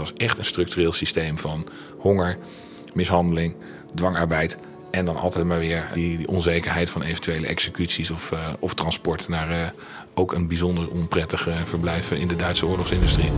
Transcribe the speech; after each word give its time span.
Was 0.00 0.12
echt 0.16 0.38
een 0.38 0.44
structureel 0.44 0.92
systeem 0.92 1.38
van 1.38 1.66
honger, 1.98 2.38
mishandeling, 2.92 3.54
dwangarbeid. 3.94 4.58
En 4.90 5.04
dan 5.04 5.16
altijd 5.16 5.44
maar 5.44 5.58
weer 5.58 5.90
die, 5.94 6.28
onzekerheid 6.28 6.90
van 6.90 7.02
eventuele 7.02 7.46
executies 7.46 8.10
of, 8.10 8.32
uh, 8.32 8.48
of 8.58 8.74
transport 8.74 9.28
naar 9.28 9.50
uh, 9.50 9.56
ook 10.14 10.32
een 10.32 10.48
bijzonder 10.48 10.88
onprettige 10.88 11.54
verblijf 11.64 12.10
in 12.10 12.28
de 12.28 12.36
Duitse 12.36 12.66
oorlogsindustrie. 12.66 13.30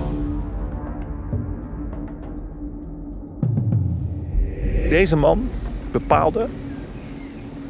Deze 4.89 5.17
man 5.17 5.51
bepaalde 5.91 6.49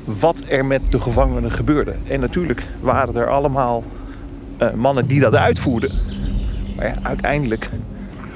wat 0.04 0.42
er 0.48 0.64
met 0.64 0.92
de 0.92 1.00
gevangenen 1.00 1.52
gebeurde. 1.52 1.94
En 2.08 2.20
natuurlijk 2.20 2.66
waren 2.80 3.16
er 3.16 3.28
allemaal 3.28 3.84
uh, 4.62 4.72
mannen 4.72 5.06
die 5.06 5.20
dat 5.20 5.34
uitvoerden. 5.34 5.92
Maar 6.76 6.86
ja, 6.86 6.94
uiteindelijk 7.02 7.70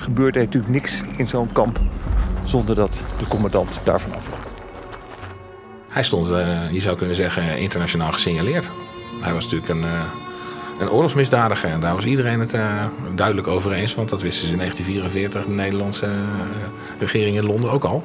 gebeurde 0.07 0.39
er 0.39 0.45
natuurlijk 0.45 0.73
niks 0.73 1.03
in 1.17 1.29
zo'n 1.29 1.53
kamp 1.53 1.81
zonder 2.45 2.75
dat 2.75 3.03
de 3.19 3.27
commandant 3.27 3.81
daarvan 3.85 4.15
afloopt. 4.15 4.53
Hij 5.89 6.03
stond, 6.03 6.31
uh, 6.31 6.71
je 6.73 6.81
zou 6.81 6.97
kunnen 6.97 7.17
zeggen, 7.17 7.59
internationaal 7.59 8.13
gesignaleerd. 8.13 8.71
Hij 9.21 9.33
was 9.33 9.45
natuurlijk 9.45 9.71
een, 9.71 9.83
uh, 9.83 10.03
een 10.79 10.91
oorlogsmisdadiger. 10.91 11.71
En 11.71 11.81
daar 11.81 11.95
was 11.95 12.05
iedereen 12.05 12.41
het 12.41 12.55
uh, 12.55 12.87
duidelijk 13.15 13.47
over 13.47 13.73
eens. 13.73 13.95
Want 13.95 14.09
dat 14.09 14.23
wisten 14.23 14.47
ze 14.47 14.53
in 14.53 14.59
1944, 14.59 15.45
de 15.45 15.63
Nederlandse 15.63 16.11
regering 16.99 17.37
in 17.37 17.47
Londen 17.47 17.71
ook 17.71 17.85
al. 17.85 18.05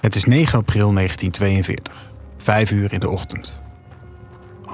Het 0.00 0.14
is 0.14 0.24
9 0.24 0.58
april 0.58 0.92
1942, 0.92 2.10
5 2.36 2.70
uur 2.70 2.92
in 2.92 3.00
de 3.00 3.08
ochtend. 3.08 3.64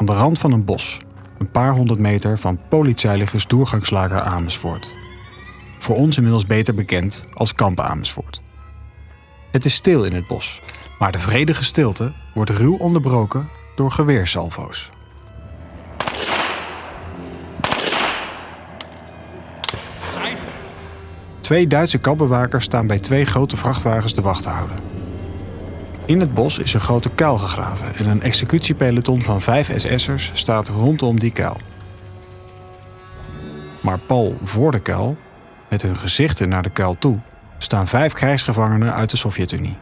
Aan 0.03 0.09
de 0.09 0.15
rand 0.15 0.39
van 0.39 0.53
een 0.53 0.65
bos, 0.65 1.01
een 1.39 1.51
paar 1.51 1.73
honderd 1.73 1.99
meter 1.99 2.39
van 2.39 2.59
Polizeiligers 2.69 3.47
doorgangslager 3.47 4.21
Amersfoort. 4.21 4.93
Voor 5.79 5.97
ons 5.97 6.17
inmiddels 6.17 6.47
beter 6.47 6.75
bekend 6.75 7.25
als 7.35 7.55
Kamp 7.55 7.81
Amersfoort. 7.81 8.43
Het 9.51 9.65
is 9.65 9.75
stil 9.75 10.05
in 10.05 10.13
het 10.13 10.27
bos, 10.27 10.61
maar 10.99 11.13
de 11.13 11.19
vredige 11.19 11.65
stilte 11.65 12.13
wordt 12.35 12.51
ruw 12.51 12.77
onderbroken 12.77 13.49
door 13.77 13.91
geweersalvo's. 13.91 14.91
Twee 21.41 21.67
Duitse 21.67 21.99
kampbewakers 21.99 22.65
staan 22.65 22.87
bij 22.87 22.99
twee 22.99 23.25
grote 23.25 23.57
vrachtwagens 23.57 24.15
de 24.15 24.23
wacht 24.23 24.43
te 24.43 24.49
houden. 24.49 25.02
In 26.07 26.21
het 26.21 26.35
bos 26.35 26.59
is 26.59 26.75
een 26.75 26.81
grote 26.81 27.11
kuil 27.11 27.39
gegraven 27.39 27.95
en 27.95 28.07
een 28.07 28.23
executiepeloton 28.23 29.23
van 29.23 29.41
vijf 29.41 29.73
SS'ers 29.77 30.31
staat 30.33 30.69
rondom 30.69 31.19
die 31.19 31.33
kuil. 31.33 31.57
Maar 33.83 33.99
pal 33.99 34.37
voor 34.43 34.73
de 34.73 34.81
kuil, 34.81 35.17
met 35.69 35.83
hun 35.83 35.97
gezichten 35.97 36.49
naar 36.49 36.63
de 36.63 36.71
kuil 36.71 36.99
toe, 36.99 37.19
staan 37.59 37.89
vijf 37.89 38.13
krijgsgevangenen 38.13 38.95
uit 38.95 39.11
de 39.11 39.17
Sovjet-Unie. 39.17 39.77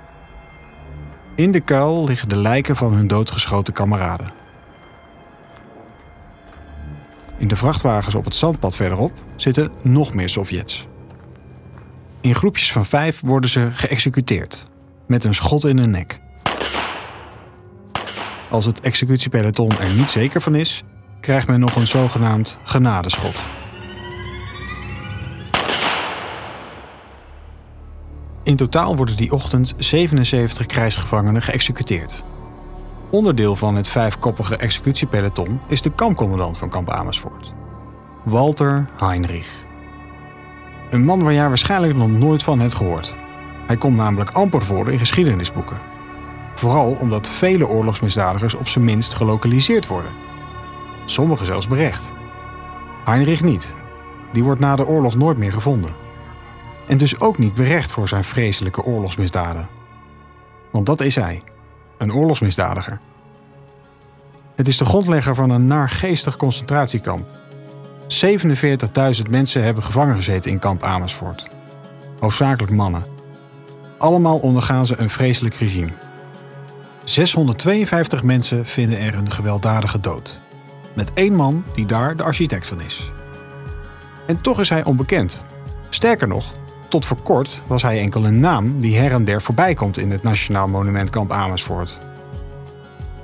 In 1.35 1.51
de 1.51 1.61
kuil 1.61 2.05
liggen 2.05 2.29
de 2.29 2.39
lijken 2.39 2.77
van 2.77 2.93
hun 2.93 3.07
doodgeschoten 3.07 3.73
kameraden. 3.73 4.33
In 7.39 7.49
de 7.49 7.57
vrachtwagens 7.57 8.15
op 8.15 8.25
het 8.25 8.35
zandpad 8.35 8.77
verderop 8.77 9.13
zitten 9.37 9.71
nog 9.83 10.15
meer 10.15 10.29
Sovjets. 10.29 10.87
In 12.21 12.35
groepjes 12.35 12.73
van 12.73 12.85
vijf 12.85 13.21
worden 13.21 13.51
ze 13.51 13.69
geëxecuteerd, 13.73 14.70
met 15.11 15.25
een 15.25 15.35
schot 15.35 15.65
in 15.65 15.77
de 15.77 15.87
nek. 15.87 16.21
Als 18.51 18.65
het 18.65 18.81
executiepeloton 18.81 19.71
er 19.71 19.93
niet 19.95 20.11
zeker 20.11 20.41
van 20.41 20.55
is, 20.55 20.85
krijgt 21.21 21.47
men 21.47 21.61
nog 21.61 21.77
een 21.77 21.87
zogenaamd 21.87 22.59
genadeschot. 22.65 23.43
In 28.43 28.57
totaal 28.57 28.97
worden 28.97 29.17
die 29.17 29.33
ochtend 29.33 29.75
77 29.77 30.67
krijgsgevangenen 30.67 31.43
geëxecuteerd. 31.43 32.25
Onderdeel 33.11 33.57
van 33.57 33.77
het 33.77 33.89
vijfkoppige 33.89 34.57
executiepeloton 34.57 35.61
is 35.69 35.83
de 35.83 35.93
kampcommandant 35.93 36.59
van 36.59 36.69
kamp 36.69 36.91
Amersfoort. 36.91 37.53
Walter 38.25 38.89
Heinrich. 38.99 39.65
Een 40.91 41.05
man 41.05 41.23
waar 41.23 41.33
jij 41.33 41.49
waarschijnlijk 41.49 41.95
nog 41.95 42.09
nooit 42.09 42.43
van 42.43 42.61
hebt 42.61 42.75
gehoord. 42.75 43.17
Hij 43.71 43.79
komt 43.79 43.97
namelijk 43.97 44.31
amper 44.31 44.63
voor 44.63 44.93
in 44.93 44.99
geschiedenisboeken. 44.99 45.79
Vooral 46.55 46.93
omdat 46.93 47.29
vele 47.29 47.69
oorlogsmisdadigers 47.69 48.55
op 48.55 48.69
zijn 48.69 48.85
minst 48.85 49.15
gelokaliseerd 49.15 49.87
worden. 49.87 50.13
Sommigen 51.05 51.47
zelfs 51.47 51.69
berecht. 51.69 52.13
Heinrich 53.05 53.43
niet. 53.43 53.75
Die 54.33 54.45
wordt 54.45 54.61
na 54.61 54.77
de 54.77 54.87
oorlog 54.87 55.15
nooit 55.15 55.39
meer 55.39 55.53
gevonden. 55.53 55.95
En 56.89 56.99
dus 56.99 57.21
ook 57.21 57.39
niet 57.39 57.55
berecht 57.55 57.93
voor 57.93 58.09
zijn 58.09 58.25
vreselijke 58.25 58.83
oorlogsmisdaden. 58.83 59.69
Want 60.71 60.87
dat 60.87 61.01
is 61.01 61.15
hij, 61.15 61.43
een 61.99 62.13
oorlogsmisdadiger. 62.13 63.01
Het 64.57 64.69
is 64.69 64.77
de 64.77 64.85
grondlegger 64.85 65.35
van 65.35 65.51
een 65.51 65.67
naargeestig 65.67 66.37
concentratiekamp. 66.37 67.27
47.000 68.07 69.31
mensen 69.31 69.63
hebben 69.63 69.83
gevangen 69.83 70.17
gezeten 70.17 70.51
in 70.51 70.59
kamp 70.59 70.83
Amersfoort. 70.83 71.47
Hoofdzakelijk 72.21 72.73
mannen. 72.73 73.19
Allemaal 74.01 74.39
ondergaan 74.39 74.87
ze 74.87 74.99
een 74.99 75.11
vreselijk 75.11 75.55
regime. 75.55 75.91
652 77.05 78.23
mensen 78.23 78.67
vinden 78.67 78.99
er 78.99 79.15
een 79.15 79.31
gewelddadige 79.31 80.01
dood. 80.01 80.39
Met 80.95 81.13
één 81.15 81.35
man 81.35 81.65
die 81.75 81.87
daar 81.87 82.17
de 82.17 82.23
architect 82.23 82.67
van 82.67 82.81
is. 82.81 83.11
En 84.27 84.41
toch 84.41 84.61
is 84.61 84.69
hij 84.69 84.85
onbekend. 84.85 85.43
Sterker 85.89 86.29
nog, 86.29 86.55
tot 86.89 87.07
voor 87.07 87.23
kort 87.23 87.63
was 87.67 87.83
hij 87.83 87.99
enkel 87.99 88.27
een 88.27 88.41
naam 88.41 88.81
die 88.81 88.99
her 88.99 89.13
en 89.13 89.25
der 89.25 89.43
voorbij 89.43 89.75
komt 89.75 89.99
in 89.99 90.11
het 90.11 90.23
Nationaal 90.23 90.69
Monument 90.69 91.11
Kamp 91.11 91.33
Amersfoort. 91.33 91.99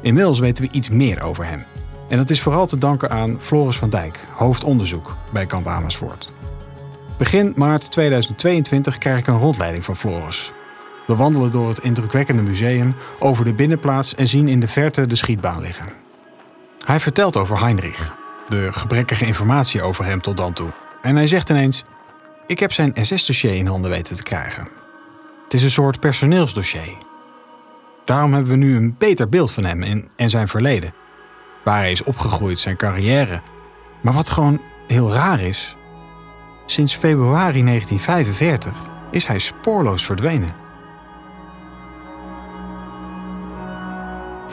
Inmiddels 0.01 0.39
weten 0.39 0.65
we 0.65 0.71
iets 0.73 0.89
meer 0.89 1.23
over 1.23 1.47
hem. 1.47 1.65
En 2.09 2.17
dat 2.17 2.31
is 2.31 2.41
vooral 2.41 2.67
te 2.67 2.79
danken 2.79 3.11
aan 3.11 3.37
Floris 3.41 3.77
van 3.77 3.91
Dijk, 3.91 4.21
hoofdonderzoek 4.35 5.17
bij 5.33 5.47
Kamp 5.47 5.67
Amersfoort. 5.67 6.33
Begin 7.19 7.53
maart 7.57 7.91
2022 7.91 8.99
krijg 8.99 9.19
ik 9.19 9.27
een 9.27 9.39
rondleiding 9.39 9.85
van 9.85 9.97
Floris. 9.97 10.53
We 11.07 11.17
wandelen 11.17 11.51
door 11.51 11.69
het 11.69 11.79
indrukwekkende 11.79 12.43
museum 12.43 12.95
over 13.19 13.45
de 13.45 13.55
binnenplaats 13.55 14.15
en 14.15 14.29
zien 14.29 14.49
in 14.49 14.61
de 14.61 14.69
verte 14.69 15.07
de 15.07 15.17
schietbaan 15.17 15.61
liggen. 15.61 15.89
Hij 16.85 17.01
vertelt 17.01 17.37
over 17.37 17.61
Heinrich, 17.61 18.17
de 18.49 18.73
gebrekkige 18.73 19.27
informatie 19.27 19.83
over 19.83 20.05
hem 20.05 20.21
tot 20.21 20.37
dan 20.37 20.53
toe. 20.53 20.71
En 21.03 21.17
hij 21.17 21.27
zegt 21.27 21.51
ineens: 21.51 21.85
Ik 22.47 22.59
heb 22.59 22.73
zijn 22.73 22.93
SS-dossier 23.01 23.55
in 23.55 23.67
handen 23.67 23.91
weten 23.91 24.17
te 24.17 24.23
krijgen. 24.23 24.69
Het 25.45 25.55
is 25.55 25.63
een 25.63 25.71
soort 25.71 26.01
personeelsdossier. 26.01 26.97
Daarom 28.05 28.33
hebben 28.33 28.51
we 28.51 28.59
nu 28.59 28.77
een 28.77 28.95
beter 28.99 29.29
beeld 29.29 29.53
van 29.53 29.65
hem 29.65 29.83
en, 30.17 30.31
zijn 30.31 30.49
verleden. 30.49 30.95
Waar 31.65 31.79
hij 31.79 31.91
is 31.91 32.03
opgegroeid, 32.03 32.59
zijn 32.59 32.77
carrière. 32.77 33.41
Maar 34.03 34.13
wat 34.13 34.29
gewoon 34.29 34.61
heel 34.87 35.13
raar 35.13 35.41
is. 35.41 35.77
Sinds 36.67 36.95
februari 36.95 37.65
1945 37.65 38.73
is 39.11 39.27
hij 39.27 39.39
spoorloos 39.39 40.05
verdwenen. 40.07 40.66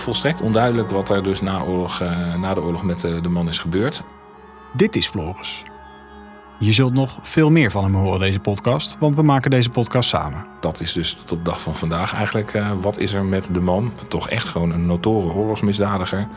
Volstrekt 0.03 0.41
onduidelijk 0.41 0.89
wat 0.89 1.09
er 1.09 1.23
dus 1.23 1.41
na, 1.41 1.61
oorlog, 1.61 2.01
uh, 2.01 2.35
na 2.35 2.53
de 2.53 2.61
oorlog 2.61 2.83
met 2.83 2.99
de, 2.99 3.21
de, 3.21 3.29
man 3.29 3.47
is 3.47 3.59
gebeurd. 3.59 4.03
Dit 4.73 4.95
is 4.95 5.07
Floris. 5.07 5.63
Je 6.59 6.73
zult 6.73 6.93
nog 6.93 7.17
veel 7.21 7.51
meer 7.51 7.71
van 7.71 7.83
hem 7.83 7.95
horen 7.95 8.19
deze 8.19 8.39
podcast, 8.39 8.97
want 8.99 9.15
we 9.15 9.21
maken 9.21 9.49
deze 9.49 9.69
podcast 9.69 10.09
samen. 10.09 10.45
Dat 10.59 10.79
is 10.79 10.93
dus 10.93 11.13
tot 11.13 11.29
de 11.29 11.41
dag 11.41 11.61
van 11.61 11.75
vandaag 11.75 12.13
eigenlijk. 12.13 12.53
Uh, 12.53 12.71
wat 12.81 12.97
is 12.97 13.13
er 13.13 13.25
met 13.25 13.49
de 13.51 13.59
man? 13.59 13.93
Toch 14.07 14.29
echt 14.29 14.47
gewoon 14.47 14.71
een 14.71 14.85
notoren 14.85 15.35
oorlogsmisdadiger. 15.35 16.27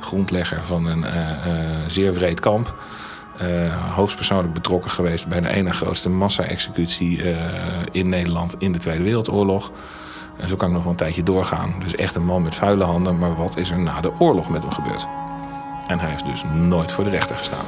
Grondlegger 0.00 0.64
van 0.64 0.86
een 0.86 1.04
uh, 1.04 1.76
zeer 1.86 2.14
wreed 2.14 2.40
kamp. 2.40 2.74
hoofdpersoonlijk 3.94 4.54
betrokken 4.54 4.90
geweest 4.90 5.28
bij 5.28 5.40
de 5.40 5.48
ene 5.48 5.72
grootste 5.72 6.08
massa-executie 6.08 7.22
in 7.90 8.08
Nederland 8.08 8.54
in 8.58 8.72
de 8.72 8.78
Tweede 8.78 9.02
Wereldoorlog. 9.02 9.70
En 10.38 10.48
zo 10.48 10.56
kan 10.56 10.68
ik 10.68 10.74
nog 10.74 10.82
wel 10.82 10.92
een 10.92 10.98
tijdje 10.98 11.22
doorgaan. 11.22 11.74
Dus 11.78 11.94
echt 11.94 12.14
een 12.14 12.24
man 12.24 12.42
met 12.42 12.54
vuile 12.54 12.84
handen, 12.84 13.18
maar 13.18 13.34
wat 13.34 13.56
is 13.56 13.70
er 13.70 13.78
na 13.78 14.00
de 14.00 14.12
oorlog 14.18 14.48
met 14.48 14.62
hem 14.62 14.72
gebeurd? 14.72 15.06
En 15.86 15.98
hij 15.98 16.08
heeft 16.08 16.26
dus 16.26 16.44
nooit 16.44 16.92
voor 16.92 17.04
de 17.04 17.10
rechter 17.10 17.36
gestaan. 17.36 17.64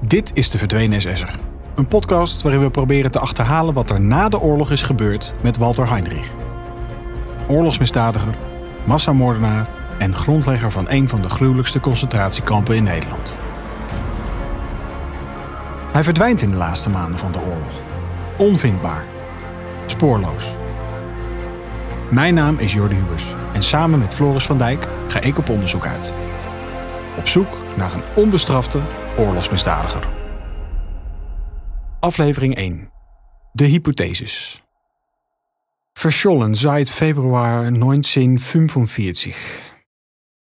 Dit 0.00 0.30
is 0.34 0.50
de 0.50 0.58
Verdwenen 0.58 1.00
SS'er. 1.00 1.38
Een 1.74 1.86
podcast 1.86 2.42
waarin 2.42 2.60
we 2.60 2.70
proberen 2.70 3.10
te 3.10 3.18
achterhalen 3.18 3.74
wat 3.74 3.90
er 3.90 4.00
na 4.00 4.28
de 4.28 4.40
oorlog 4.40 4.70
is 4.70 4.82
gebeurd 4.82 5.34
met 5.42 5.56
Walter 5.56 5.88
Heinrich. 5.88 6.30
Oorlogsmisdadiger, 7.48 8.34
massamoordenaar 8.86 9.68
en 9.98 10.16
grondlegger 10.16 10.70
van 10.70 10.86
een 10.88 11.08
van 11.08 11.22
de 11.22 11.28
gruwelijkste 11.28 11.80
concentratiekampen 11.80 12.76
in 12.76 12.82
Nederland. 12.82 13.36
Hij 15.92 16.04
verdwijnt 16.04 16.42
in 16.42 16.50
de 16.50 16.56
laatste 16.56 16.90
maanden 16.90 17.18
van 17.18 17.32
de 17.32 17.40
oorlog. 17.40 17.80
Onvindbaar 18.36 19.04
spoorloos. 19.90 20.56
Mijn 22.10 22.34
naam 22.34 22.58
is 22.58 22.72
Jordi 22.72 22.94
Hubers 22.94 23.34
en 23.52 23.62
samen 23.62 23.98
met 23.98 24.14
Floris 24.14 24.44
van 24.44 24.58
Dijk 24.58 24.88
ga 25.08 25.20
ik 25.20 25.38
op 25.38 25.48
onderzoek 25.48 25.86
uit. 25.86 26.12
Op 27.18 27.28
zoek 27.28 27.56
naar 27.76 27.94
een 27.94 28.02
onbestrafte 28.16 28.80
oorlogsmisdadiger. 29.18 30.08
Aflevering 32.00 32.54
1. 32.54 32.90
De 33.52 33.64
hypotheses. 33.64 34.62
Verschollen 35.92 36.54
seit 36.54 36.90
februari 36.90 37.78
1945. 37.78 39.68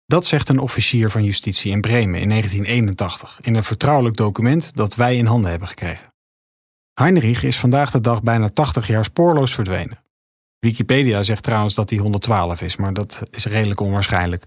Dat 0.07 0.27
zegt 0.27 0.49
een 0.49 0.59
officier 0.59 1.11
van 1.11 1.25
justitie 1.25 1.73
in 1.73 1.81
Bremen 1.81 2.21
in 2.21 2.29
1981 2.29 3.39
in 3.43 3.55
een 3.55 3.65
vertrouwelijk 3.65 4.17
document 4.17 4.75
dat 4.75 4.95
wij 4.95 5.17
in 5.17 5.27
handen 5.27 5.51
hebben 5.51 5.69
gekregen. 5.69 6.14
Heinrich 6.95 7.43
is 7.43 7.59
vandaag 7.59 7.91
de 7.91 8.01
dag 8.01 8.23
bijna 8.23 8.49
80 8.49 8.87
jaar 8.87 9.05
spoorloos 9.05 9.55
verdwenen. 9.55 9.99
Wikipedia 10.59 11.23
zegt 11.23 11.43
trouwens 11.43 11.75
dat 11.75 11.91
hij 11.91 11.99
112 11.99 12.61
is, 12.61 12.77
maar 12.77 12.93
dat 12.93 13.23
is 13.31 13.45
redelijk 13.45 13.81
onwaarschijnlijk. 13.81 14.45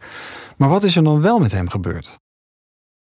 Maar 0.58 0.70
wat 0.70 0.84
is 0.84 0.96
er 0.96 1.04
dan 1.04 1.22
wel 1.22 1.40
met 1.40 1.52
hem 1.52 1.70
gebeurd? 1.70 2.20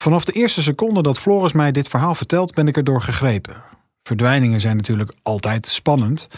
Vanaf 0.02 0.24
de 0.24 0.32
eerste 0.32 0.62
seconde 0.62 1.02
dat 1.02 1.18
Floris 1.18 1.52
mij 1.52 1.72
dit 1.72 1.88
verhaal 1.88 2.14
vertelt, 2.14 2.54
ben 2.54 2.68
ik 2.68 2.76
erdoor 2.76 3.00
gegrepen. 3.00 3.62
Verdwijningen 4.02 4.60
zijn 4.60 4.76
natuurlijk 4.76 5.14
altijd 5.22 5.66
spannend, 5.66 6.28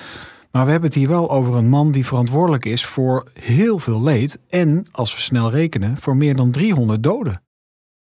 maar 0.51 0.65
we 0.65 0.71
hebben 0.71 0.89
het 0.89 0.99
hier 0.99 1.09
wel 1.09 1.31
over 1.31 1.55
een 1.55 1.69
man 1.69 1.91
die 1.91 2.07
verantwoordelijk 2.07 2.65
is 2.65 2.85
voor 2.85 3.29
heel 3.33 3.79
veel 3.79 4.03
leed 4.03 4.39
en, 4.49 4.87
als 4.91 5.15
we 5.15 5.21
snel 5.21 5.51
rekenen, 5.51 5.97
voor 5.97 6.17
meer 6.17 6.37
dan 6.37 6.51
300 6.51 7.03
doden. 7.03 7.43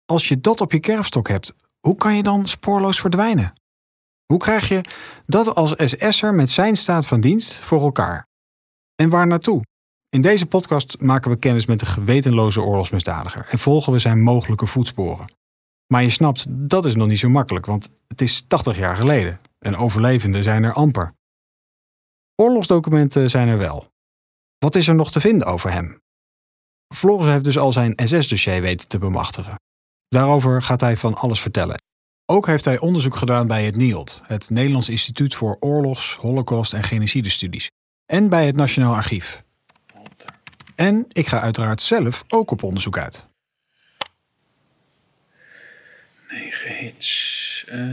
Als 0.04 0.28
je 0.28 0.40
dat 0.40 0.60
op 0.60 0.72
je 0.72 0.80
kerfstok 0.80 1.28
hebt, 1.28 1.54
hoe 1.80 1.96
kan 1.96 2.16
je 2.16 2.22
dan 2.22 2.46
spoorloos 2.46 3.00
verdwijnen? 3.00 3.52
Hoe 4.32 4.40
krijg 4.40 4.68
je 4.68 4.80
dat 5.26 5.54
als 5.54 5.74
SS'er 5.76 6.34
met 6.34 6.50
zijn 6.50 6.76
staat 6.76 7.06
van 7.06 7.20
dienst 7.20 7.54
voor 7.54 7.80
elkaar? 7.80 8.26
En 8.94 9.08
waar 9.08 9.26
naartoe? 9.26 9.62
In 10.08 10.22
deze 10.22 10.46
podcast 10.46 11.00
maken 11.00 11.30
we 11.30 11.36
kennis 11.36 11.66
met 11.66 11.78
de 11.78 11.86
gewetenloze 11.86 12.62
oorlogsmisdadiger 12.62 13.46
en 13.50 13.58
volgen 13.58 13.92
we 13.92 13.98
zijn 13.98 14.22
mogelijke 14.22 14.66
voetsporen. 14.66 15.32
Maar 15.86 16.02
je 16.02 16.10
snapt, 16.10 16.46
dat 16.48 16.84
is 16.84 16.94
nog 16.94 17.08
niet 17.08 17.18
zo 17.18 17.28
makkelijk, 17.28 17.66
want 17.66 17.90
het 18.06 18.20
is 18.20 18.44
80 18.48 18.76
jaar 18.76 18.96
geleden 18.96 19.40
en 19.58 19.76
overlevenden 19.76 20.42
zijn 20.42 20.64
er 20.64 20.72
amper. 20.72 21.14
Oorlogsdocumenten 22.34 23.30
zijn 23.30 23.48
er 23.48 23.58
wel. 23.58 23.86
Wat 24.58 24.74
is 24.74 24.88
er 24.88 24.94
nog 24.94 25.10
te 25.10 25.20
vinden 25.20 25.46
over 25.46 25.72
hem? 25.72 26.00
Floris 26.94 27.26
heeft 27.26 27.44
dus 27.44 27.58
al 27.58 27.72
zijn 27.72 27.92
SS-dossier 28.04 28.60
weten 28.60 28.88
te 28.88 28.98
bemachtigen. 28.98 29.54
Daarover 30.08 30.62
gaat 30.62 30.80
hij 30.80 30.96
van 30.96 31.14
alles 31.14 31.40
vertellen. 31.40 31.82
Ook 32.32 32.46
heeft 32.46 32.64
hij 32.64 32.78
onderzoek 32.78 33.16
gedaan 33.16 33.46
bij 33.46 33.64
het 33.64 33.76
NIOD, 33.76 34.20
het 34.26 34.50
Nederlands 34.50 34.88
Instituut 34.88 35.34
voor 35.34 35.56
Oorlogs, 35.60 36.14
Holocaust 36.14 36.72
en 36.72 36.82
Genocidestudies, 36.82 37.70
en 38.06 38.28
bij 38.28 38.46
het 38.46 38.56
Nationaal 38.56 38.94
Archief. 38.94 39.42
En 40.74 41.06
ik 41.12 41.26
ga 41.26 41.40
uiteraard 41.40 41.80
zelf 41.80 42.24
ook 42.28 42.50
op 42.50 42.62
onderzoek 42.62 42.98
uit. 42.98 43.26
9 46.30 46.76
hits. 46.76 47.64
Ehm, 47.68 47.90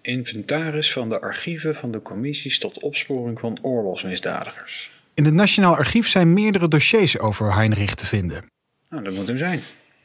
inventaris 0.00 0.92
van 0.92 1.08
de 1.08 1.20
archieven 1.20 1.74
van 1.74 1.90
de 1.90 2.02
commissies 2.02 2.58
tot 2.58 2.82
opsporing 2.82 3.40
van 3.40 3.58
oorlogsmisdadigers. 3.62 4.90
In 5.14 5.24
het 5.24 5.34
Nationaal 5.34 5.76
Archief 5.76 6.08
zijn 6.08 6.32
meerdere 6.32 6.68
dossiers 6.68 7.18
over 7.18 7.54
Heinrich 7.54 7.94
te 7.94 8.06
vinden. 8.06 8.44
Nou, 8.88 9.04
dat 9.04 9.14
moet 9.14 9.28
hem 9.28 9.38
zijn. 9.38 9.62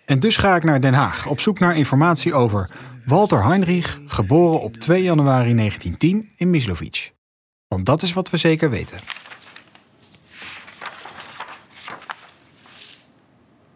En 0.10 0.20
dus 0.20 0.38
ga 0.38 0.56
ik 0.56 0.64
naar 0.64 0.82
Den 0.82 0.94
Haag 0.94 1.28
op 1.28 1.40
zoek 1.40 1.60
naar 1.60 1.78
informatie 1.78 2.34
over 2.34 2.70
Walter 3.06 3.46
Heinrich, 3.46 4.00
geboren 4.06 4.62
op 4.62 4.76
2 4.76 5.04
januari 5.04 5.56
1910 5.56 6.30
in 6.36 6.50
Mislovic. 6.50 7.14
Want 7.68 7.86
dat 7.86 8.02
is 8.02 8.14
wat 8.14 8.30
we 8.30 8.38
zeker 8.38 8.70
weten. 8.70 9.00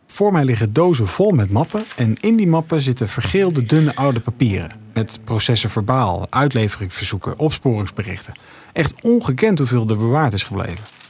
Voor 0.07 0.31
mij 0.31 0.43
liggen 0.43 0.73
dozen 0.73 1.07
vol 1.07 1.31
met 1.31 1.51
mappen 1.51 1.83
en 1.95 2.15
in 2.19 2.35
die 2.35 2.47
mappen 2.47 2.81
zitten 2.81 3.09
vergeelde 3.09 3.63
dunne 3.63 3.95
oude 3.95 4.19
papieren. 4.19 4.71
Met 4.93 5.19
processen 5.23 5.69
verbaal, 5.69 6.27
uitleveringsverzoeken, 6.29 7.37
opsporingsberichten. 7.37 8.33
Echt 8.73 9.03
ongekend 9.03 9.57
hoeveel 9.57 9.87
er 9.87 9.97
bewaard 9.97 10.33
is 10.33 10.43
gebleven. 10.43 11.02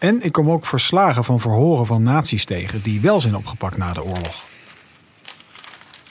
En 0.00 0.24
ik 0.24 0.32
kom 0.32 0.50
ook 0.50 0.66
verslagen 0.66 1.24
van 1.24 1.40
verhoren 1.40 1.86
van 1.86 2.02
nazi's 2.02 2.44
tegen 2.44 2.82
die 2.82 3.00
wel 3.00 3.20
zijn 3.20 3.36
opgepakt 3.36 3.76
na 3.76 3.92
de 3.92 4.04
oorlog. 4.04 4.44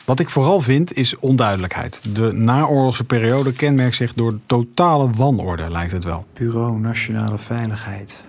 Wat 0.06 0.20
ik 0.20 0.30
vooral 0.30 0.60
vind 0.60 0.94
is 0.94 1.18
onduidelijkheid. 1.18 2.16
De 2.16 2.32
naoorlogse 2.32 3.04
periode 3.04 3.54
kenmerkt 3.54 3.96
zich 3.96 4.14
door 4.14 4.40
totale 4.46 5.10
wanorde, 5.10 5.72
lijkt 5.72 5.92
het 5.92 6.04
wel. 6.04 6.26
Bureau 6.34 6.80
Nationale 6.80 7.38
Veiligheid. 7.38 8.26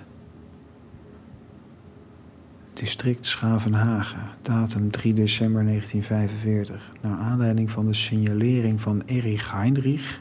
District 2.73 3.27
Schavenhagen, 3.27 4.21
datum 4.43 4.91
3 4.91 5.15
december 5.15 5.65
1945. 5.65 6.93
Naar 7.01 7.19
aanleiding 7.19 7.71
van 7.71 7.87
de 7.87 7.95
signalering 7.95 8.81
van 8.81 9.03
Erich 9.07 9.53
Heinrich. 9.53 10.21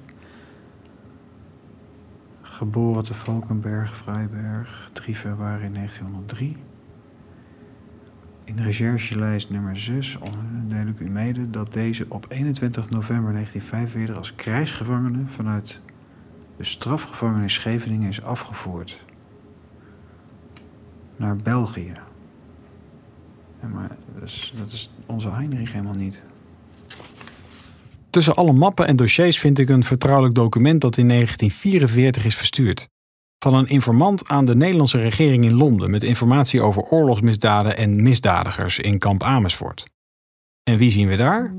Geboren 2.60 3.04
te 3.04 3.14
Valkenberg, 3.14 3.96
Vrijberg, 3.96 4.90
3 4.94 5.16
februari 5.16 5.72
1903. 5.72 6.58
In 8.44 8.56
de 8.56 8.64
recherchelijst 8.64 9.50
nummer 9.50 9.78
6 9.78 10.18
deel 10.68 10.88
ik 10.88 11.00
u 11.00 11.10
mede 11.10 11.50
dat 11.50 11.74
deze 11.74 12.06
op 12.10 12.26
21 12.30 12.90
november 12.90 13.34
1945 13.34 14.18
als 14.18 14.36
krijgsgevangene 14.36 15.26
vanuit 15.26 15.80
de 16.58 16.64
strafgevangenis 16.64 17.54
Scheveningen 17.54 18.10
is 18.10 18.24
afgevoerd 18.24 19.06
naar 21.16 21.36
België. 21.36 21.94
Maar 23.74 23.96
dat 24.14 24.24
is, 24.24 24.54
dat 24.58 24.72
is 24.72 24.92
onze 25.06 25.30
Heinrich 25.30 25.72
helemaal 25.72 25.94
niet. 25.94 26.24
Tussen 28.10 28.36
alle 28.36 28.54
mappen 28.54 28.88
en 28.88 28.96
dossiers 28.96 29.40
vind 29.40 29.60
ik 29.60 29.70
een 29.70 29.84
vertrouwelijk 29.84 30.36
document 30.36 30.82
dat 30.82 30.98
in 30.98 31.08
1944 31.08 32.26
is 32.26 32.36
verstuurd. 32.36 32.90
Van 33.40 33.54
een 33.54 33.68
informant 33.68 34.28
aan 34.28 34.46
de 34.46 34.56
Nederlandse 34.56 34.98
regering 34.98 35.46
in 35.46 35.54
Londen 35.54 35.90
met 35.90 36.04
informatie 36.04 36.62
over 36.62 36.82
oorlogsmisdaden 36.82 37.78
en 37.78 38.04
misdadigers 38.04 38.80
in 38.80 38.98
kamp 38.98 39.24
Amersfoort. 39.24 39.84
En 40.64 40.78
wie 40.78 40.92
zien 40.92 41.08
we 41.08 41.16
daar? 41.16 41.54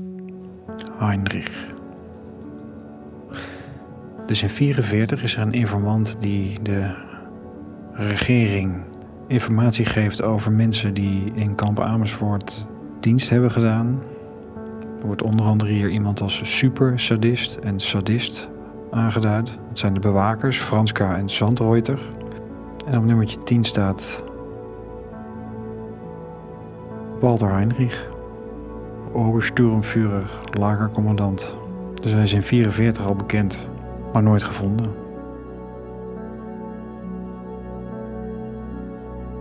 Heinrich. 0.97 1.69
Dus 4.25 4.41
in 4.41 4.47
1944 4.47 5.23
is 5.23 5.35
er 5.35 5.41
een 5.41 5.51
informant 5.51 6.21
die 6.21 6.61
de 6.61 6.95
regering 7.93 8.83
informatie 9.27 9.85
geeft 9.85 10.21
over 10.21 10.51
mensen 10.51 10.93
die 10.93 11.31
in 11.35 11.55
kamp 11.55 11.79
Amersfoort 11.79 12.65
dienst 12.99 13.29
hebben 13.29 13.51
gedaan. 13.51 14.03
Er 15.01 15.07
wordt 15.07 15.23
onder 15.23 15.45
andere 15.45 15.71
hier 15.71 15.89
iemand 15.89 16.21
als 16.21 16.57
super 16.57 16.99
sadist 16.99 17.55
en 17.55 17.79
sadist 17.79 18.49
aangeduid. 18.91 19.45
Dat 19.45 19.77
zijn 19.77 19.93
de 19.93 19.99
bewakers, 19.99 20.57
Franska 20.57 21.17
en 21.17 21.29
Sandreuter. 21.29 21.99
En 22.87 22.97
op 22.97 23.05
nummertje 23.05 23.43
10 23.43 23.63
staat 23.63 24.23
Walter 27.19 27.51
Heinrich, 27.51 28.09
Obersturmführer, 29.11 30.29
lagercommandant. 30.59 31.55
Dus 32.01 32.11
hij 32.11 32.23
is 32.23 32.33
in 32.33 32.43
44 32.43 33.07
al 33.07 33.15
bekend, 33.15 33.69
maar 34.13 34.23
nooit 34.23 34.43
gevonden. 34.43 34.85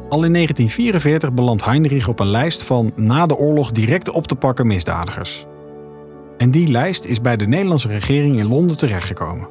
Al 0.09 0.25
in 0.25 0.33
1944 0.33 1.33
belandt 1.33 1.65
Heinrich 1.65 2.09
op 2.09 2.21
een 2.21 2.31
lijst 2.31 2.63
van 2.63 2.91
na 2.95 3.27
de 3.27 3.37
oorlog 3.37 3.71
direct 3.71 4.11
op 4.11 4.27
te 4.27 4.35
pakken 4.35 4.67
misdadigers. 4.67 5.47
En 6.41 6.51
die 6.51 6.69
lijst 6.69 7.05
is 7.05 7.21
bij 7.21 7.37
de 7.37 7.47
Nederlandse 7.47 7.89
regering 7.89 8.39
in 8.39 8.49
Londen 8.49 8.77
terechtgekomen. 8.77 9.49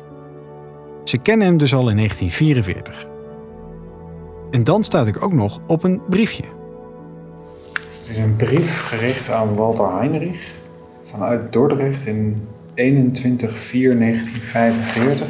Ze 1.04 1.18
kennen 1.18 1.48
hem 1.48 1.58
dus 1.58 1.74
al 1.74 1.90
in 1.90 1.96
1944. 1.96 3.08
En 4.52 4.64
dan 4.64 4.84
staat 4.84 5.08
ik 5.08 5.24
ook 5.24 5.34
nog 5.34 5.60
op 5.68 5.84
een 5.84 6.02
briefje. 6.10 6.44
Er 8.08 8.12
is 8.12 8.18
een 8.18 8.36
brief 8.36 8.82
gericht 8.82 9.32
aan 9.32 9.56
Walter 9.56 9.98
Heinrich 9.98 10.52
vanuit 11.12 11.54
Dordrecht 11.54 12.06
in 12.06 12.48
21-4-1945. 12.76 12.82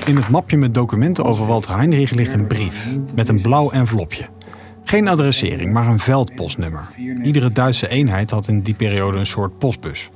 In 0.06 0.16
het 0.16 0.30
mapje 0.30 0.58
met 0.58 0.74
documenten 0.74 1.24
over 1.24 1.46
Walter 1.46 1.76
Heinrich 1.76 2.12
ligt 2.12 2.34
een 2.34 2.48
brief 2.48 2.88
met 3.16 3.30
een 3.30 3.42
blauw 3.42 3.72
envelopje. 3.72 4.26
Geen 4.84 5.08
adressering, 5.08 5.74
maar 5.74 5.88
een 5.88 6.00
veldpostnummer. 6.00 6.88
Iedere 7.22 7.50
Duitse 7.50 7.88
eenheid 7.88 8.32
had 8.32 8.48
in 8.48 8.60
die 8.60 8.74
periode 8.74 9.18
een 9.18 9.26
soort 9.26 9.58
postbus. 9.58 10.10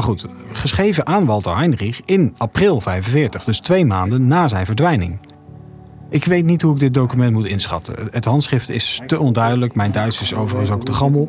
Maar 0.00 0.08
goed, 0.08 0.26
geschreven 0.52 1.06
aan 1.06 1.26
Walter 1.26 1.56
Heinrich 1.56 2.00
in 2.04 2.34
april 2.36 2.80
45, 2.80 3.44
dus 3.44 3.60
twee 3.60 3.84
maanden 3.84 4.26
na 4.26 4.48
zijn 4.48 4.66
verdwijning. 4.66 5.18
Ik 6.10 6.24
weet 6.24 6.44
niet 6.44 6.62
hoe 6.62 6.74
ik 6.74 6.80
dit 6.80 6.94
document 6.94 7.32
moet 7.32 7.46
inschatten. 7.46 8.08
Het 8.10 8.24
handschrift 8.24 8.70
is 8.70 9.00
te 9.06 9.18
onduidelijk, 9.18 9.74
mijn 9.74 9.92
Duits 9.92 10.20
is 10.20 10.34
overigens 10.34 10.70
ook 10.70 10.84
te 10.84 10.92
gammel. 10.92 11.28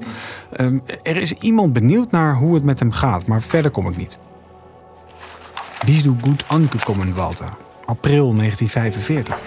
Ehm, 0.52 0.80
er 1.04 1.18
is 1.18 1.32
iemand 1.32 1.74
benieuwd 1.74 2.12
naar 2.12 2.36
hoe 2.36 2.54
het 2.54 2.64
met 2.64 2.80
hem 2.80 2.92
gaat, 2.92 3.26
maar 3.26 3.42
verder 3.42 3.72
kom 3.72 3.88
ik 3.88 3.98
niet. 3.98 4.20
Bist 5.86 6.04
du 6.04 6.16
gut 6.22 6.44
angekommen, 6.48 7.14
Walter? 7.16 7.50
April 7.86 8.34
1945. 8.34 9.38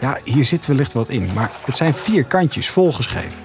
Ja, 0.00 0.18
hier 0.24 0.44
zit 0.44 0.66
wellicht 0.66 0.92
wat 0.92 1.08
in, 1.08 1.28
maar 1.34 1.50
het 1.64 1.76
zijn 1.76 1.94
vier 1.94 2.24
kantjes 2.24 2.68
volgeschreven. 2.68 3.38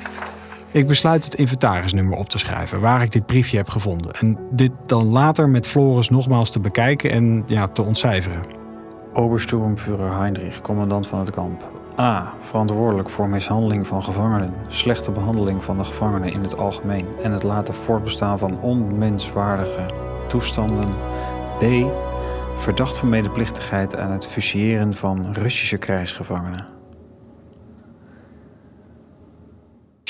Ik 0.76 0.88
besluit 0.88 1.24
het 1.24 1.36
inventarisnummer 1.36 2.18
op 2.18 2.30
te 2.30 2.38
schrijven 2.38 2.80
waar 2.80 3.02
ik 3.02 3.12
dit 3.12 3.26
briefje 3.26 3.58
heb 3.58 3.70
gevonden. 3.70 4.14
En 4.14 4.38
dit 4.52 4.72
dan 4.86 5.08
later 5.08 5.50
met 5.50 5.68
Floris 5.68 6.10
nogmaals 6.10 6.52
te 6.52 6.60
bekijken 6.60 7.12
en 7.12 7.44
ja, 7.46 7.68
te 7.68 7.82
ontcijferen. 7.82 8.44
Obersturmführer 9.14 10.18
Heinrich, 10.18 10.62
commandant 10.62 11.08
van 11.08 11.20
het 11.20 11.32
kamp. 11.32 11.72
A. 12.00 12.34
Verantwoordelijk 12.40 13.10
voor 13.10 13.30
mishandeling 13.30 13.88
van 13.88 14.04
gevangenen, 14.04 14.54
slechte 14.68 15.12
behandeling 15.12 15.64
van 15.64 15.78
de 15.78 15.84
gevangenen 15.84 16.32
in 16.32 16.44
het 16.44 16.58
algemeen 16.58 17.06
en 17.24 17.32
het 17.32 17.44
laten 17.44 17.74
voortbestaan 17.74 18.40
van 18.40 18.60
onmenswaardige 18.62 19.86
toestanden. 20.28 20.90
B. 21.60 21.64
Verdacht 22.58 22.98
van 22.98 23.10
medeplichtigheid 23.10 23.96
aan 23.96 24.12
het 24.12 24.28
fusilleren 24.28 24.94
van 24.94 25.34
Russische 25.34 25.78
krijgsgevangenen. 25.78 26.75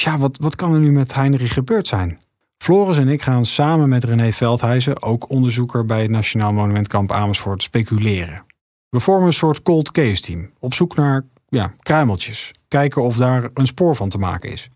Ja, 0.05 0.17
wat, 0.17 0.38
wat 0.41 0.55
kan 0.55 0.74
er 0.74 0.79
nu 0.79 0.91
met 0.91 1.13
Heinrich 1.13 1.53
gebeurd 1.53 1.88
zijn? 1.88 2.19
Floris 2.57 2.97
en 2.97 3.07
ik 3.07 3.21
gaan 3.21 3.45
samen 3.45 3.89
met 3.89 4.03
René 4.03 4.31
Veldhuizen, 4.31 5.01
ook 5.01 5.29
onderzoeker 5.29 5.85
bij 5.85 6.01
het 6.01 6.12
Nationaal 6.12 6.53
Monumentkamp 6.53 7.12
Amersfoort, 7.12 7.63
speculeren. 7.63 8.43
We 8.89 9.00
vormen 9.00 9.27
een 9.27 9.33
soort 9.33 9.62
cold 9.62 9.91
case 9.91 10.21
team, 10.21 10.50
op 10.59 10.74
zoek 10.74 10.95
naar 10.95 11.25
ja, 11.47 11.74
kruimeltjes. 11.79 12.51
Kijken 12.67 13.03
of 13.03 13.17
daar 13.17 13.50
een 13.53 13.65
spoor 13.65 13.95
van 13.95 14.09
te 14.09 14.17
maken 14.17 14.51
is. 14.51 14.69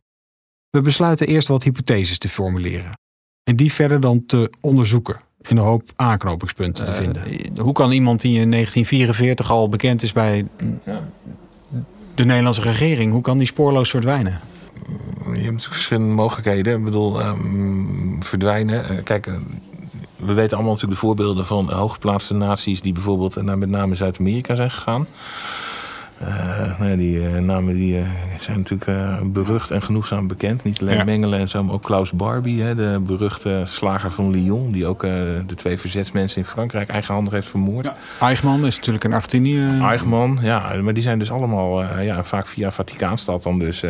We 0.70 0.82
besluiten 0.82 1.28
eerst 1.28 1.48
wat 1.48 1.64
hypotheses 1.64 2.18
te 2.18 2.30
formuleren. 2.30 2.92
En 3.44 3.56
die 3.56 3.74
verder 3.74 4.00
dan 4.00 4.26
te 4.26 4.50
onderzoeken. 4.62 5.20
In 5.42 5.56
de 5.56 5.62
hoop 5.62 5.84
aanknopingspunten 5.96 6.86
te 6.86 6.92
Eh, 6.92 6.98
vinden. 6.98 7.24
hoe 7.60 7.74
kan 7.74 7.92
iemand 7.92 8.22
die 8.22 8.40
in 8.40 8.50
1944 8.52 9.52
al 9.52 9.70
bekend 9.70 10.04
is 10.04 10.12
bij 10.14 10.48
de 12.16 12.26
Nederlandse 12.26 12.62
regering, 12.62 13.12
hoe 13.12 13.22
kan 13.22 13.38
die 13.38 13.48
spoorloos 13.48 13.90
verdwijnen? 13.90 14.40
Je 15.34 15.40
hebt 15.40 15.68
verschillende 15.68 16.14
mogelijkheden. 16.14 16.78
Ik 16.78 16.84
bedoel, 16.84 17.22
ehm, 17.22 18.22
verdwijnen. 18.22 18.90
Eh, 18.90 19.04
kijk, 19.04 19.28
eh, 19.28 19.34
we 20.16 20.34
weten 20.34 20.58
allemaal 20.58 20.74
natuurlijk 20.74 21.02
de 21.02 21.06
voorbeelden 21.08 21.46
van 21.46 21.72
hooggeplaatste 21.72 22.34
naties... 22.34 22.82
die 22.82 22.94
bijvoorbeeld 22.94 23.42
naar 23.42 23.58
met 23.58 23.70
name 23.70 23.96
Zuid-Amerika 23.96 24.56
zijn 24.56 24.72
gegaan. 24.72 25.08
Eh, 26.20 26.80
nou 26.80 26.90
ja, 26.90 26.96
die 26.96 27.28
eh, 27.28 27.42
namen 27.42 27.74
die, 27.76 28.00
eh, 28.00 28.08
zijn 28.40 28.58
natuurlijk 28.58 29.34
berucht 29.34 29.72
en 29.72 29.82
genoegzaam 29.82 30.28
bekend. 30.28 30.64
Niet 30.64 30.82
alleen 30.82 30.98
Ja. 30.98 31.04
Mengelen 31.04 31.40
en 31.40 31.50
zo, 31.50 31.64
maar 31.64 31.74
ook 31.74 31.84
Klaus 31.84 32.12
Barbie, 32.12 32.62
hè, 32.62 32.76
de 32.76 33.02
beruchte 33.06 33.64
slager 33.68 34.12
van 34.12 34.30
Lyon... 34.32 34.72
die 34.72 34.86
ook 34.86 35.02
de 35.02 35.56
twee 35.56 35.78
verzetsmensen 35.78 36.42
in 36.42 36.48
Frankrijk 36.48 36.90
eigenhandig 36.90 37.34
heeft 37.34 37.48
vermoord. 37.48 37.92
Eichmann 38.20 38.66
is 38.66 38.76
natuurlijk 38.76 39.04
in 39.04 39.14
Argentinië. 39.14 39.80
Eichmann, 39.82 40.40
ja, 40.42 40.74
maar 40.82 40.94
die 40.94 41.04
zijn 41.04 41.20
dus 41.20 41.32
allemaal 41.32 42.02
ja, 42.02 42.24
vaak 42.24 42.48
via 42.48 42.72
Vaticaanstad 42.72 43.44
dan 43.44 43.60
dus 43.60 43.84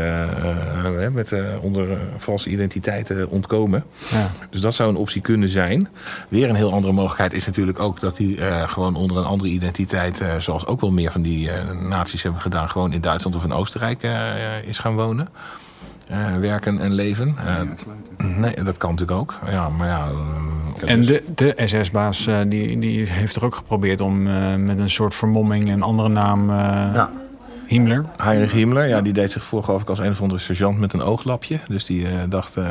met, 1.14 1.34
onder 1.62 1.98
valse 2.18 2.50
identiteiten 2.50 3.30
ontkomen. 3.30 3.84
Ja. 4.12 4.30
Dus 4.50 4.62
dat 4.62 4.76
zou 4.76 4.90
een 4.90 4.96
optie 4.96 5.22
kunnen 5.22 5.50
zijn. 5.50 5.88
Weer 6.28 6.50
een 6.50 6.56
heel 6.56 6.74
andere 6.74 6.94
mogelijkheid 6.94 7.34
is 7.34 7.46
natuurlijk 7.46 7.80
ook 7.80 8.00
dat 8.00 8.18
hij 8.18 8.38
eh, 8.38 8.70
gewoon 8.70 8.96
onder 8.96 9.18
een 9.18 9.26
andere 9.26 9.50
identiteit, 9.50 10.24
zoals 10.38 10.66
ook 10.66 10.82
wel 10.82 10.92
meer 10.92 11.12
van 11.12 11.22
die 11.22 11.52
eh, 11.52 11.82
hebben 12.24 12.42
gedaan, 12.42 12.70
gewoon 12.70 12.94
in 12.94 13.02
Duitsland 13.02 13.36
of 13.36 13.44
in 13.44 13.54
Oostenrijk 13.54 14.04
eh, 14.04 14.64
is 14.64 14.78
gaan 14.80 14.96
wonen. 14.96 15.30
Eh, 16.08 16.36
werken 16.38 16.80
en 16.80 16.94
leven. 16.94 17.36
Eh, 17.46 17.62
nee, 18.38 18.64
dat 18.64 18.78
kan 18.78 18.90
natuurlijk 18.90 19.20
ook. 19.20 19.40
Ja, 19.50 19.70
maar 19.70 19.88
ja. 19.88 20.10
eh, 20.82 20.92
En 20.92 21.02
de, 21.02 21.24
de 21.36 21.54
SS-baas 21.66 22.28
eh, 22.28 22.38
die, 22.48 22.80
die 22.80 23.06
heeft 23.10 23.36
er 23.36 23.46
ook 23.46 23.56
geprobeerd 23.56 24.02
om 24.02 24.28
eh, 24.28 24.56
met 24.56 24.80
een 24.80 24.90
soort 24.90 25.16
vermomming 25.16 25.72
een 25.72 25.82
andere 25.82 26.10
naam. 26.10 26.50
eh 26.50 26.56
Ja. 26.94 27.10
Himmler. 27.70 28.06
Heinrich 28.18 28.52
Himmler, 28.52 28.88
ja, 28.88 29.02
die 29.02 29.14
deed 29.14 29.32
zich 29.32 29.44
voor 29.44 29.64
geloof 29.64 29.82
ik 29.82 29.90
als 29.90 30.00
een 30.00 30.12
of 30.12 30.22
andere 30.22 30.40
sergeant 30.40 30.80
met 30.80 30.94
een 30.94 31.02
ooglapje. 31.02 31.60
Dus 31.68 31.86
die 31.86 32.08
eh, 32.08 32.14
dacht 32.30 32.58
eh, 32.58 32.66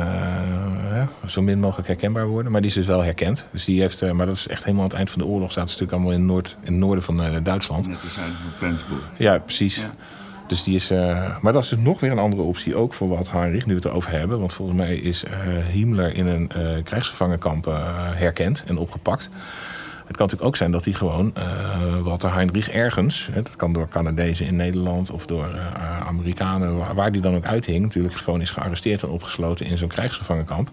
hè, 0.83 1.03
zo 1.27 1.41
min 1.41 1.59
mogelijk 1.59 1.87
herkenbaar 1.87 2.27
worden. 2.27 2.51
Maar 2.51 2.61
die 2.61 2.69
is 2.69 2.75
dus 2.75 2.85
wel 2.85 3.03
herkend. 3.03 3.45
Dus 3.51 3.65
die 3.65 3.81
heeft, 3.81 4.01
eh, 4.01 4.11
maar 4.11 4.25
dat 4.25 4.35
is 4.35 4.47
echt 4.47 4.63
helemaal 4.63 4.83
aan 4.83 4.89
het 4.89 4.97
eind 4.97 5.09
van 5.09 5.21
de 5.21 5.27
oorlog. 5.27 5.51
Zaten 5.51 5.69
ze 5.69 5.79
natuurlijk 5.79 5.91
allemaal 5.91 6.21
in, 6.21 6.25
Noord, 6.25 6.57
in 6.61 6.71
het 6.71 6.81
noorden 6.81 7.03
van 7.03 7.23
eh, 7.23 7.31
Duitsland. 7.43 7.87
Net 7.87 7.97
zijn 8.09 8.25
van 8.25 8.51
Flensburg. 8.57 9.01
Ja, 9.17 9.39
precies. 9.39 9.81
Dus 10.49 10.63
die 10.63 10.75
is, 10.75 10.91
eh, 10.91 11.37
maar 11.41 11.53
dat 11.53 11.63
is 11.63 11.69
dus 11.69 11.79
nog 11.79 11.99
weer 11.99 12.11
een 12.11 12.19
andere 12.19 12.41
optie, 12.41 12.75
ook 12.75 12.93
voor 12.93 13.07
wat 13.07 13.31
Heinrich, 13.31 13.65
nu 13.65 13.73
we 13.73 13.79
het 13.79 13.85
erover 13.85 14.11
hebben. 14.11 14.39
Want 14.39 14.53
volgens 14.53 14.77
mij 14.77 14.95
is 14.95 15.23
eh 15.23 15.31
Himmler 15.71 16.15
in 16.15 16.27
een 16.27 16.49
eh 16.51 16.83
krijgsgevangenkamp 16.83 17.67
eh, 17.67 17.75
herkend 18.13 18.63
en 18.67 18.77
opgepakt. 18.77 19.29
Het 20.09 20.17
kan 20.17 20.25
natuurlijk 20.25 20.43
ook 20.43 20.55
zijn 20.55 20.71
dat 20.71 20.85
hij 20.85 20.93
gewoon 20.93 21.35
eh 21.35 22.01
Walter 22.01 22.33
Heinrich 22.33 22.69
ergens, 22.69 23.29
hè, 23.31 23.41
dat 23.41 23.55
kan 23.55 23.73
door 23.73 23.87
Canadezen 23.89 24.45
in 24.45 24.55
Nederland 24.55 25.11
of 25.11 25.25
door 25.25 25.45
eh, 25.45 26.07
Amerikanen, 26.07 26.95
waar, 26.95 27.11
die 27.11 27.21
dan 27.21 27.35
ook 27.35 27.45
uithing, 27.45 27.81
natuurlijk 27.81 28.15
gewoon 28.15 28.41
is 28.41 28.51
gearresteerd 28.51 29.03
en 29.03 29.09
opgesloten 29.09 29.65
in 29.65 29.77
zo'n 29.77 29.87
krijgsgevangenkamp. 29.87 30.69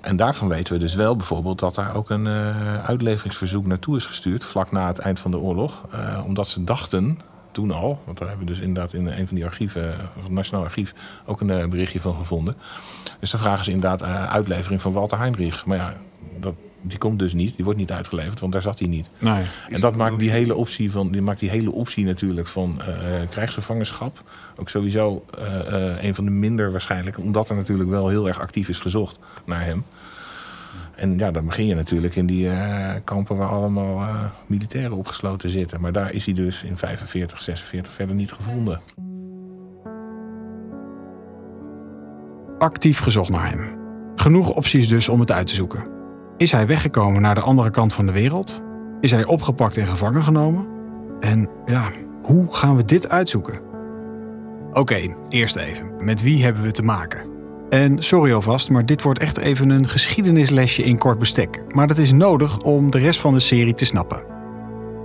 En 0.00 0.16
daarvan 0.16 0.48
weten 0.48 0.74
we 0.74 0.80
dus 0.80 0.94
wel 0.94 1.16
bijvoorbeeld 1.16 1.58
dat 1.58 1.74
daar 1.74 1.94
ook 1.94 2.10
een 2.10 2.26
eh, 2.26 2.84
uitleveringsverzoek 2.84 3.66
naartoe 3.66 3.96
is 3.96 4.06
gestuurd, 4.06 4.44
vlak 4.44 4.72
na 4.72 4.86
het 4.86 4.98
eind 4.98 5.20
van 5.20 5.30
de 5.30 5.38
oorlog. 5.38 5.84
omdat 6.26 6.48
ze 6.48 6.64
dachten, 6.64 7.18
toen 7.52 7.70
al, 7.70 8.00
want 8.04 8.18
daar 8.18 8.28
hebben 8.28 8.46
we 8.46 8.52
dus 8.52 8.62
inderdaad 8.62 8.92
in 8.92 9.06
een 9.06 9.26
van 9.26 9.36
die 9.36 9.44
archieven, 9.44 9.94
van 10.12 10.22
het 10.22 10.30
Nationaal 10.30 10.64
Archief, 10.64 10.94
ook 11.26 11.40
een 11.40 11.70
berichtje 11.70 12.00
van 12.00 12.14
gevonden. 12.14 12.56
Dus 13.20 13.30
dan 13.30 13.40
vragen 13.40 13.64
ze 13.64 13.70
inderdaad 13.70 14.02
uitlevering 14.28 14.82
van 14.82 14.92
Walter 14.92 15.18
Heinrich. 15.18 15.64
Maar 15.66 15.76
ja, 15.76 15.94
dat, 16.40 16.54
die 16.84 16.98
komt 16.98 17.18
dus 17.18 17.32
niet, 17.32 17.56
die 17.56 17.64
wordt 17.64 17.80
niet 17.80 17.92
uitgeleverd, 17.92 18.40
want 18.40 18.52
daar 18.52 18.62
zat 18.62 18.78
hij 18.78 18.88
niet. 18.88 19.10
Nee. 19.18 19.42
En 19.68 19.80
dat 19.80 19.96
maakt 19.96 20.18
die 20.18 20.30
hele 20.30 20.54
optie 20.54 20.90
van, 20.90 21.10
die 21.10 21.22
maakt 21.22 21.40
die 21.40 21.50
hele 21.50 21.72
optie 21.72 22.04
natuurlijk 22.04 22.48
van 22.48 22.82
eh, 22.82 22.88
krijgsgevangenschap 23.30 24.22
ook 24.56 24.68
sowieso 24.68 25.24
eh, 25.38 25.90
eh, 25.90 26.02
een 26.02 26.14
van 26.14 26.24
de 26.24 26.30
minder 26.30 26.70
waarschijnlijke, 26.70 27.20
omdat 27.20 27.48
er 27.48 27.56
natuurlijk 27.56 27.90
wel 27.90 28.08
heel 28.08 28.28
erg 28.28 28.40
actief 28.40 28.68
is 28.68 28.78
gezocht 28.78 29.18
naar 29.44 29.64
hem. 29.64 29.84
En 30.96 31.18
ja, 31.18 31.30
dan 31.30 31.46
begin 31.46 31.66
je 31.66 31.74
natuurlijk 31.74 32.16
in 32.16 32.26
die 32.26 32.48
eh, 32.50 32.94
kampen 33.04 33.36
waar 33.36 33.48
allemaal 33.48 34.00
eh, 34.00 34.24
militairen 34.46 34.96
opgesloten 34.96 35.50
zitten. 35.50 35.80
Maar 35.80 35.92
daar 35.92 36.12
is 36.12 36.24
hij 36.24 36.34
dus 36.34 36.62
in 36.62 36.76
45, 36.76 37.42
46 37.42 37.92
verder 37.92 38.14
niet 38.14 38.32
gevonden. 38.32 38.80
Actief 42.58 42.98
gezocht 42.98 43.30
naar 43.30 43.50
hem. 43.50 43.78
Genoeg 44.14 44.54
opties 44.54 44.88
dus 44.88 45.08
om 45.08 45.20
het 45.20 45.32
uit 45.32 45.46
te 45.46 45.54
zoeken. 45.54 45.93
Is 46.36 46.52
hij 46.52 46.66
weggekomen 46.66 47.22
naar 47.22 47.34
de 47.34 47.40
andere 47.40 47.70
kant 47.70 47.92
van 47.94 48.06
de 48.06 48.12
wereld? 48.12 48.62
Is 49.00 49.10
hij 49.10 49.24
opgepakt 49.24 49.76
en 49.76 49.86
gevangen 49.86 50.22
genomen? 50.22 50.66
En 51.20 51.48
ja, 51.66 51.84
hoe 52.22 52.54
gaan 52.54 52.76
we 52.76 52.84
dit 52.84 53.08
uitzoeken? 53.08 53.60
Oké, 54.72 55.14
eerst 55.28 55.56
even. 55.56 55.90
Met 55.98 56.22
wie 56.22 56.44
hebben 56.44 56.62
we 56.62 56.70
te 56.70 56.82
maken? 56.82 57.26
En 57.68 58.02
sorry 58.02 58.32
alvast, 58.32 58.70
maar 58.70 58.86
dit 58.86 59.02
wordt 59.02 59.18
echt 59.18 59.40
even 59.40 59.70
een 59.70 59.88
geschiedenislesje 59.88 60.82
in 60.82 60.98
kort 60.98 61.18
bestek. 61.18 61.62
Maar 61.74 61.86
dat 61.86 61.98
is 61.98 62.12
nodig 62.12 62.58
om 62.58 62.90
de 62.90 62.98
rest 62.98 63.20
van 63.20 63.34
de 63.34 63.40
serie 63.40 63.74
te 63.74 63.84
snappen. 63.84 64.22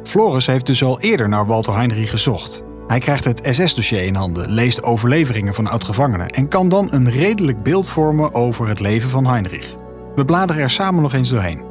Floris 0.04 0.46
heeft 0.46 0.66
dus 0.66 0.84
al 0.84 1.00
eerder 1.00 1.30
naar 1.30 1.46
Walter 1.46 1.76
Heinrich 1.76 2.10
gezocht. 2.10 2.64
Hij 2.88 3.00
krijgt 3.00 3.24
het 3.24 3.42
SS-dossier 3.44 4.04
in 4.04 4.16
handen, 4.16 4.50
leest 4.50 4.84
overleveringen 4.84 5.54
van 5.54 5.68
oud-gevangenen 5.68 6.28
en 6.28 6.48
kan 6.48 6.70
dan 6.70 6.88
een 6.92 7.10
redelijk 7.10 7.64
beeld 7.64 7.90
vormen 7.90 8.34
over 8.34 8.68
het 8.68 8.80
leven 8.80 9.10
van 9.10 9.26
Heinrich. 9.26 9.78
We 10.20 10.26
bladeren 10.26 10.64
er 10.64 10.70
samen 10.70 11.02
nog 11.02 11.14
eens 11.14 11.30
doorheen. 11.30 11.62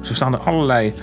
Zo 0.00 0.14
staan 0.14 0.32
er 0.32 0.40
allerlei 0.40 0.94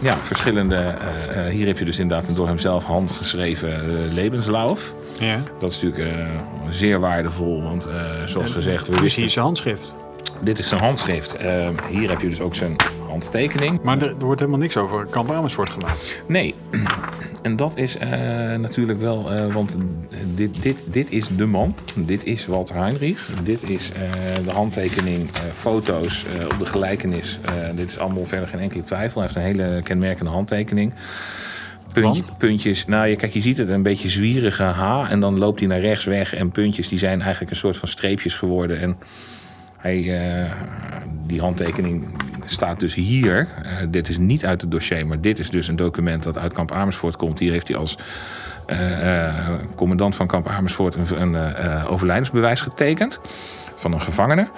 ja, 0.00 0.16
verschillende. 0.16 0.76
eh, 0.76 1.46
eh, 1.46 1.52
hier 1.52 1.66
heb 1.66 1.78
je 1.78 1.84
dus 1.84 1.98
inderdaad 1.98 2.28
een 2.28 2.34
door 2.34 2.46
hemzelf 2.46 2.84
handgeschreven 2.84 3.68
uh, 3.68 4.12
levenslauf. 4.12 4.94
Ja. 5.18 5.38
Dat 5.58 5.70
is 5.70 5.82
natuurlijk 5.82 6.16
uh, 6.16 6.26
zeer 6.70 7.00
waardevol, 7.00 7.62
want 7.62 7.88
zoals 8.26 8.50
gezegd, 8.50 8.88
we 8.88 9.04
Is 9.04 9.32
zijn 9.32 9.44
handschrift? 9.44 9.94
Dit 10.40 10.58
is 10.58 10.68
zijn 10.68 10.80
handschrift. 10.80 11.36
Hier 11.90 12.08
heb 12.08 12.20
je 12.20 12.28
dus 12.28 12.40
ook 12.40 12.54
zijn 12.54 12.76
handtekening. 13.12 13.82
Maar 13.82 14.02
er, 14.02 14.08
er 14.08 14.24
wordt 14.24 14.40
helemaal 14.40 14.60
niks 14.60 14.76
over 14.76 15.06
Kamp 15.06 15.30
Amersfoort 15.30 15.70
gemaakt. 15.70 16.22
Nee. 16.26 16.54
En 17.42 17.56
dat 17.56 17.76
is 17.76 17.96
uh, 17.96 18.02
natuurlijk 18.54 19.00
wel, 19.00 19.32
uh, 19.32 19.54
want 19.54 19.76
dit, 20.34 20.62
dit, 20.62 20.84
dit 20.86 21.10
is 21.10 21.28
de 21.28 21.46
man. 21.46 21.74
Dit 21.94 22.24
is 22.24 22.46
Walter 22.46 22.76
Heinrich. 22.76 23.30
Dit 23.44 23.70
is 23.70 23.90
uh, 23.90 24.00
de 24.44 24.50
handtekening, 24.50 25.30
foto's 25.52 26.24
op 26.52 26.58
de 26.58 26.66
gelijkenis. 26.66 27.38
dit 27.74 27.90
is 27.90 27.98
allemaal 27.98 28.24
verder 28.24 28.48
geen 28.48 28.60
enkele 28.60 28.84
twijfel. 28.84 29.20
Hij 29.20 29.30
heeft 29.30 29.58
een 29.58 29.62
hele 29.62 29.82
kenmerkende 29.82 30.30
handtekening. 30.30 30.92
Puntje, 31.92 32.22
puntjes, 32.38 32.86
nou 32.86 33.06
je, 33.06 33.16
kijk, 33.16 33.32
je 33.32 33.40
ziet 33.40 33.58
het 33.58 33.68
een 33.68 33.82
beetje 33.82 34.08
zwierige 34.08 34.62
H. 34.62 35.10
En 35.10 35.20
dan 35.20 35.38
loopt 35.38 35.58
hij 35.58 35.68
naar 35.68 35.80
rechts 35.80 36.04
weg. 36.04 36.34
En 36.34 36.50
puntjes 36.50 36.88
die 36.88 36.98
zijn 36.98 37.20
eigenlijk 37.20 37.50
een 37.50 37.56
soort 37.56 37.76
van 37.76 37.88
streepjes 37.88 38.34
geworden. 38.34 38.80
En 38.80 38.96
hij, 39.76 40.50
die 41.26 41.40
handtekening 41.40 42.06
staat 42.44 42.80
dus 42.80 42.94
hier. 42.94 43.48
Uh, 43.64 43.72
dit 43.88 44.08
is 44.08 44.18
niet 44.18 44.44
uit 44.44 44.60
het 44.60 44.70
dossier, 44.70 45.06
maar 45.06 45.20
dit 45.20 45.38
is 45.38 45.50
dus 45.50 45.68
een 45.68 45.76
document 45.76 46.22
dat 46.22 46.38
uit 46.38 46.52
kamp 46.52 46.72
Amersfoort 46.72 47.16
komt. 47.16 47.38
Hier 47.38 47.52
heeft 47.52 47.68
hij 47.68 47.76
als 47.76 47.98
uh, 48.66 49.04
uh, 49.04 49.54
commandant 49.74 50.16
van 50.16 50.26
kamp 50.26 50.48
Amersfoort 50.48 50.94
een, 50.94 51.34
een 51.34 51.86
overlijdensbewijs 51.86 52.60
getekend 52.60 53.20
van 53.76 53.92
een 53.92 54.00
gevangene, 54.00 54.48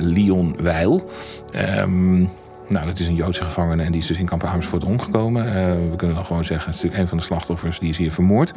Leon 0.00 0.56
Weil. 0.60 1.10
Um, 1.54 2.30
Nou, 2.68 2.86
dat 2.86 2.98
is 2.98 3.06
een 3.06 3.14
Joodse 3.14 3.42
gevangene 3.42 3.82
en 3.82 3.92
die 3.92 4.00
is 4.00 4.06
dus 4.06 4.18
in 4.18 4.26
kamp 4.26 4.44
Amersfoort 4.44 4.84
omgekomen. 4.84 5.46
Eh, 5.46 5.54
we 5.90 5.96
kunnen 5.96 6.16
dan 6.16 6.24
gewoon 6.24 6.44
zeggen, 6.44 6.66
het 6.66 6.76
is 6.76 6.82
natuurlijk 6.82 7.02
een 7.02 7.08
van 7.08 7.18
de 7.18 7.24
slachtoffers, 7.24 7.78
die 7.78 7.88
is 7.88 7.96
hier 7.96 8.12
vermoord. 8.12 8.52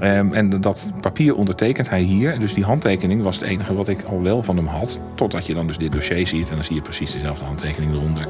Ehm, 0.00 0.32
en 0.32 0.60
dat 0.60 0.90
papier 1.00 1.34
ondertekent 1.34 1.90
hij 1.90 2.00
hier. 2.00 2.38
Dus 2.38 2.54
die 2.54 2.64
handtekening 2.64 3.22
was 3.22 3.36
het 3.36 3.44
enige 3.44 3.74
wat 3.74 3.88
ik 3.88 4.02
al 4.02 4.22
wel 4.22 4.42
van 4.42 4.56
hem 4.56 4.66
had. 4.66 5.00
Totdat 5.14 5.46
je 5.46 5.54
dan 5.54 5.66
dus 5.66 5.78
dit 5.78 5.92
dossier 5.92 6.26
ziet 6.26 6.48
en 6.48 6.54
dan 6.54 6.64
zie 6.64 6.74
je 6.74 6.82
precies 6.82 7.12
dezelfde 7.12 7.44
handtekening 7.44 7.92
eronder. 7.92 8.28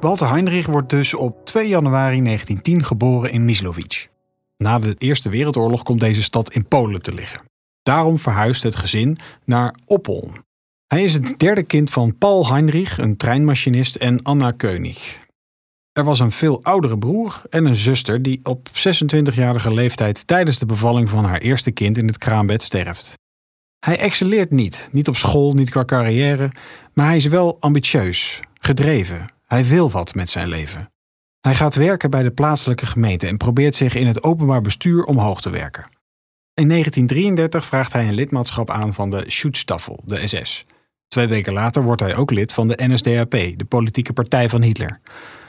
Walter 0.00 0.30
Heinrich 0.30 0.66
wordt 0.66 0.90
dus 0.90 1.14
op 1.14 1.44
2 1.44 1.68
januari 1.68 2.22
1910 2.22 2.82
geboren 2.82 3.30
in 3.32 3.44
Mislovic. 3.44 4.08
Na 4.56 4.78
de 4.78 4.94
Eerste 4.98 5.28
Wereldoorlog 5.28 5.82
komt 5.82 6.00
deze 6.00 6.22
stad 6.22 6.52
in 6.52 6.68
Polen 6.68 7.02
te 7.02 7.14
liggen. 7.14 7.44
Daarom 7.82 8.18
verhuist 8.18 8.62
het 8.62 8.76
gezin 8.76 9.18
naar 9.44 9.74
Oppoln. 9.84 10.44
Hij 10.86 11.04
is 11.04 11.14
het 11.14 11.38
derde 11.38 11.62
kind 11.62 11.90
van 11.90 12.18
Paul 12.18 12.48
Heinrich, 12.48 12.98
een 12.98 13.16
treinmachinist, 13.16 13.96
en 13.96 14.22
Anna 14.22 14.50
König. 14.50 15.18
Er 15.92 16.04
was 16.04 16.20
een 16.20 16.32
veel 16.32 16.62
oudere 16.62 16.98
broer 16.98 17.42
en 17.50 17.64
een 17.64 17.74
zuster 17.74 18.22
die 18.22 18.40
op 18.42 18.68
26-jarige 18.68 19.74
leeftijd 19.74 20.26
tijdens 20.26 20.58
de 20.58 20.66
bevalling 20.66 21.10
van 21.10 21.24
haar 21.24 21.40
eerste 21.40 21.70
kind 21.70 21.98
in 21.98 22.06
het 22.06 22.18
kraambed 22.18 22.62
sterft. 22.62 23.14
Hij 23.78 23.98
excelleert 23.98 24.50
niet, 24.50 24.88
niet 24.92 25.08
op 25.08 25.16
school, 25.16 25.52
niet 25.52 25.70
qua 25.70 25.84
carrière, 25.84 26.50
maar 26.92 27.06
hij 27.06 27.16
is 27.16 27.26
wel 27.26 27.56
ambitieus, 27.60 28.40
gedreven. 28.60 29.26
Hij 29.46 29.64
wil 29.64 29.90
wat 29.90 30.14
met 30.14 30.30
zijn 30.30 30.48
leven. 30.48 30.90
Hij 31.46 31.54
gaat 31.54 31.74
werken 31.74 32.10
bij 32.10 32.22
de 32.22 32.30
plaatselijke 32.30 32.86
gemeente 32.86 33.26
en 33.26 33.36
probeert 33.36 33.74
zich 33.74 33.94
in 33.94 34.06
het 34.06 34.22
openbaar 34.22 34.60
bestuur 34.60 35.04
omhoog 35.04 35.40
te 35.40 35.50
werken. 35.50 35.86
In 36.54 36.68
1933 36.68 37.66
vraagt 37.66 37.92
hij 37.92 38.08
een 38.08 38.14
lidmaatschap 38.14 38.70
aan 38.70 38.94
van 38.94 39.10
de 39.10 39.24
Schutzstaffel, 39.26 40.00
de 40.04 40.26
SS. 40.26 40.64
Twee 41.08 41.26
weken 41.26 41.52
later 41.52 41.82
wordt 41.82 42.00
hij 42.00 42.16
ook 42.16 42.30
lid 42.30 42.52
van 42.52 42.68
de 42.68 42.78
NSDAP, 42.86 43.30
de 43.30 43.64
politieke 43.68 44.12
partij 44.12 44.48
van 44.48 44.62
Hitler. 44.62 45.00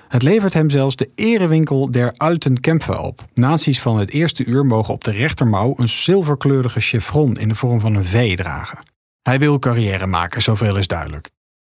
Het 0.08 0.22
levert 0.24 0.54
hem 0.54 0.70
zelfs 0.70 0.96
de 0.96 1.12
erewinkel 1.16 1.92
der 1.92 2.14
Alten 2.18 2.60
Kämpfer 2.60 3.00
op. 3.00 3.26
Nazi's 3.34 3.82
van 3.82 3.98
het 3.98 4.12
eerste 4.12 4.46
uur 4.46 4.66
mogen 4.66 4.94
op 4.94 5.04
de 5.04 5.12
rechtermouw 5.12 5.74
een 5.78 5.88
zilverkleurige 5.88 6.80
chevron 6.80 7.38
in 7.38 7.48
de 7.48 7.56
vorm 7.56 7.80
van 7.80 7.96
een 7.96 8.06
V 8.06 8.36
dragen. 8.36 8.80
Hij 9.22 9.40
wil 9.40 9.60
carrière 9.60 10.06
maken, 10.06 10.42
zoveel 10.42 10.78
is 10.78 10.88
duidelijk. 10.88 11.30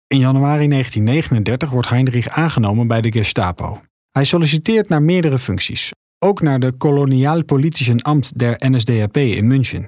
In 0.06 0.18
januari 0.18 0.68
1939 0.68 1.70
wordt 1.70 1.88
Heinrich 1.88 2.28
aangenomen 2.28 2.86
bij 2.86 3.00
de 3.00 3.12
Gestapo. 3.12 3.80
Hij 4.12 4.24
solliciteert 4.24 4.88
naar 4.88 5.02
meerdere 5.02 5.38
functies, 5.38 5.90
ook 6.18 6.40
naar 6.40 6.60
de 6.60 6.76
Koloniaalpolitischen 6.76 8.02
Amt 8.02 8.38
der 8.38 8.56
NSDAP 8.58 9.16
in 9.16 9.46
München. 9.46 9.86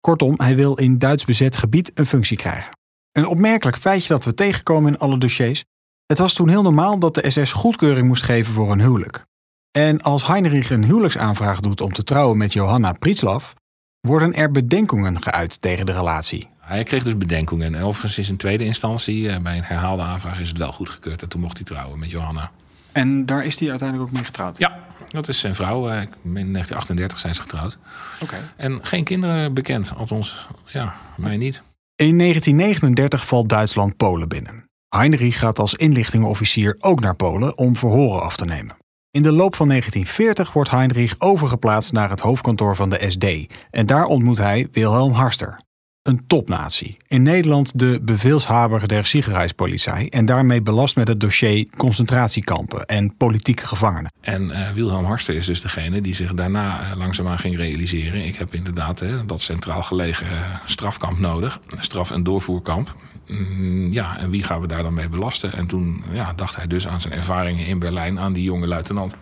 Kortom, 0.00 0.34
hij 0.36 0.56
wil 0.56 0.74
in 0.74 0.98
Duits 0.98 1.24
bezet 1.24 1.56
gebied 1.56 1.90
een 1.94 2.06
functie 2.06 2.36
krijgen. 2.36 2.76
Een 3.12 3.26
opmerkelijk 3.26 3.76
feitje 3.76 4.08
dat 4.08 4.24
we 4.24 4.34
tegenkomen 4.34 4.92
in 4.92 4.98
alle 4.98 5.18
dossiers. 5.18 5.64
Het 6.06 6.18
was 6.18 6.34
toen 6.34 6.48
heel 6.48 6.62
normaal 6.62 6.98
dat 6.98 7.14
de 7.14 7.30
SS 7.30 7.52
goedkeuring 7.52 8.06
moest 8.06 8.22
geven 8.22 8.54
voor 8.54 8.72
een 8.72 8.80
huwelijk. 8.80 9.24
En 9.70 10.02
als 10.02 10.26
Heinrich 10.26 10.70
een 10.70 10.84
huwelijksaanvraag 10.84 11.60
doet 11.60 11.80
om 11.80 11.92
te 11.92 12.04
trouwen 12.04 12.36
met 12.36 12.52
Johanna 12.52 12.92
Prietslav, 12.92 13.52
worden 14.00 14.34
er 14.34 14.50
bedenkingen 14.50 15.22
geuit 15.22 15.60
tegen 15.60 15.86
de 15.86 15.92
relatie. 15.92 16.48
Hij 16.58 16.84
kreeg 16.84 17.02
dus 17.02 17.16
bedenkingen. 17.16 17.74
En 17.74 17.82
overigens 17.82 18.18
is 18.18 18.28
in 18.28 18.36
tweede 18.36 18.64
instantie, 18.64 19.28
eh, 19.28 19.42
bij 19.42 19.56
een 19.56 19.64
herhaalde 19.64 20.02
aanvraag, 20.02 20.40
is 20.40 20.48
het 20.48 20.58
wel 20.58 20.72
goedgekeurd. 20.72 21.22
En 21.22 21.28
toen 21.28 21.40
mocht 21.40 21.56
hij 21.56 21.66
trouwen 21.66 21.98
met 21.98 22.10
Johanna. 22.10 22.52
En 22.96 23.26
daar 23.26 23.44
is 23.44 23.60
hij 23.60 23.70
uiteindelijk 23.70 24.08
ook 24.08 24.14
mee 24.14 24.24
getrouwd? 24.24 24.58
Ja, 24.58 24.78
dat 25.06 25.28
is 25.28 25.38
zijn 25.38 25.54
vrouw. 25.54 25.88
Eh, 25.88 26.00
In 26.00 26.08
1938 26.22 27.18
zijn 27.18 27.34
ze 27.34 27.40
getrouwd. 27.40 27.78
Oké. 28.20 28.36
En 28.56 28.78
geen 28.82 29.04
kinderen 29.04 29.54
bekend, 29.54 29.92
althans, 29.96 30.48
ja, 30.66 30.94
mij 31.16 31.36
niet. 31.36 31.62
In 31.96 32.16
1939 32.18 33.26
valt 33.26 33.48
Duitsland 33.48 33.96
Polen 33.96 34.28
binnen. 34.28 34.64
Heinrich 34.88 35.38
gaat 35.38 35.58
als 35.58 35.74
inlichtingenofficier 35.74 36.76
ook 36.78 37.00
naar 37.00 37.14
Polen 37.14 37.58
om 37.58 37.76
verhoren 37.76 38.22
af 38.22 38.36
te 38.36 38.44
nemen. 38.44 38.76
In 39.10 39.22
de 39.22 39.32
loop 39.32 39.54
van 39.54 39.68
1940 39.68 40.52
wordt 40.52 40.70
Heinrich 40.70 41.14
overgeplaatst 41.18 41.92
naar 41.92 42.10
het 42.10 42.20
hoofdkantoor 42.20 42.76
van 42.76 42.90
de 42.90 43.04
SD 43.10 43.54
en 43.70 43.86
daar 43.86 44.04
ontmoet 44.04 44.38
hij 44.38 44.68
Wilhelm 44.72 45.12
Harster. 45.12 45.58
Een 46.06 46.26
topnatie. 46.26 46.96
In 47.08 47.22
Nederland 47.22 47.78
de 47.78 48.00
beveelshaber 48.02 48.88
der 48.88 49.06
Sicherheidspolizei 49.06 50.08
en 50.08 50.26
daarmee 50.26 50.62
belast 50.62 50.96
met 50.96 51.08
het 51.08 51.20
dossier 51.20 51.66
concentratiekampen 51.76 52.86
en 52.86 53.16
politieke 53.16 53.66
gevangenen. 53.66 54.12
En 54.20 54.50
eh, 54.50 54.72
Wilhelm 54.72 55.04
Harster 55.04 55.34
is 55.34 55.46
dus 55.46 55.60
degene 55.60 56.00
die 56.00 56.14
zich 56.14 56.34
daarna 56.34 56.80
eh, 56.80 56.96
langzaamaan 56.96 57.38
ging 57.38 57.56
realiseren. 57.56 58.24
Ik 58.24 58.36
heb 58.36 58.54
inderdaad 58.54 59.02
dat 59.26 59.40
centraal 59.40 59.82
gelegen 59.82 60.26
eh, 60.26 60.34
strafkamp 60.64 61.18
nodig. 61.18 61.60
Straf- 61.78 62.10
en 62.10 62.22
doorvoerkamp. 62.22 62.94
Mm, 63.26 63.92
ja, 63.92 64.18
en 64.18 64.30
wie 64.30 64.42
gaan 64.42 64.60
we 64.60 64.66
daar 64.66 64.82
dan 64.82 64.94
mee 64.94 65.08
belasten? 65.08 65.52
En 65.52 65.66
toen 65.66 66.04
ja, 66.12 66.32
dacht 66.32 66.56
hij 66.56 66.66
dus 66.66 66.88
aan 66.88 67.00
zijn 67.00 67.14
ervaringen 67.14 67.66
in 67.66 67.78
Berlijn, 67.78 68.18
aan 68.18 68.32
die 68.32 68.44
jonge 68.44 68.66
luitenant 68.66 69.16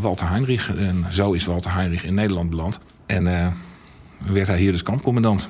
Walter 0.00 0.28
Heinrich. 0.28 0.76
En 0.76 1.06
zo 1.10 1.32
is 1.32 1.44
Walter 1.44 1.74
Heinrich 1.74 2.04
in 2.04 2.14
Nederland 2.14 2.50
beland. 2.50 2.80
En 3.06 3.54
werd 4.26 4.46
hij 4.46 4.58
hier 4.58 4.72
dus 4.72 4.82
kampcommandant. 4.82 5.48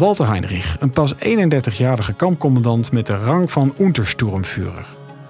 Walter 0.00 0.28
Heinrich, 0.28 0.76
een 0.78 0.90
pas 0.90 1.14
31-jarige 1.14 2.12
kampcommandant 2.12 2.92
met 2.92 3.06
de 3.06 3.16
rang 3.16 3.52
van 3.52 3.74
Untersturmführer. 3.78 4.86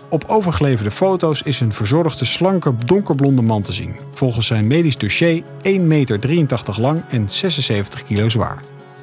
Op 0.08 0.24
overgeleverde 0.26 0.90
foto's 0.90 1.42
is 1.42 1.60
een 1.60 1.72
verzorgde, 1.72 2.24
slanke, 2.24 2.74
donkerblonde 2.86 3.42
man 3.42 3.62
te 3.62 3.72
zien. 3.72 3.96
Volgens 4.12 4.46
zijn 4.46 4.66
medisch 4.66 4.98
dossier 4.98 5.42
1,83 5.42 5.80
meter 5.80 6.80
lang 6.80 7.02
en 7.08 7.28
76 7.28 8.02
kilo 8.02 8.28
zwaar. 8.28 8.58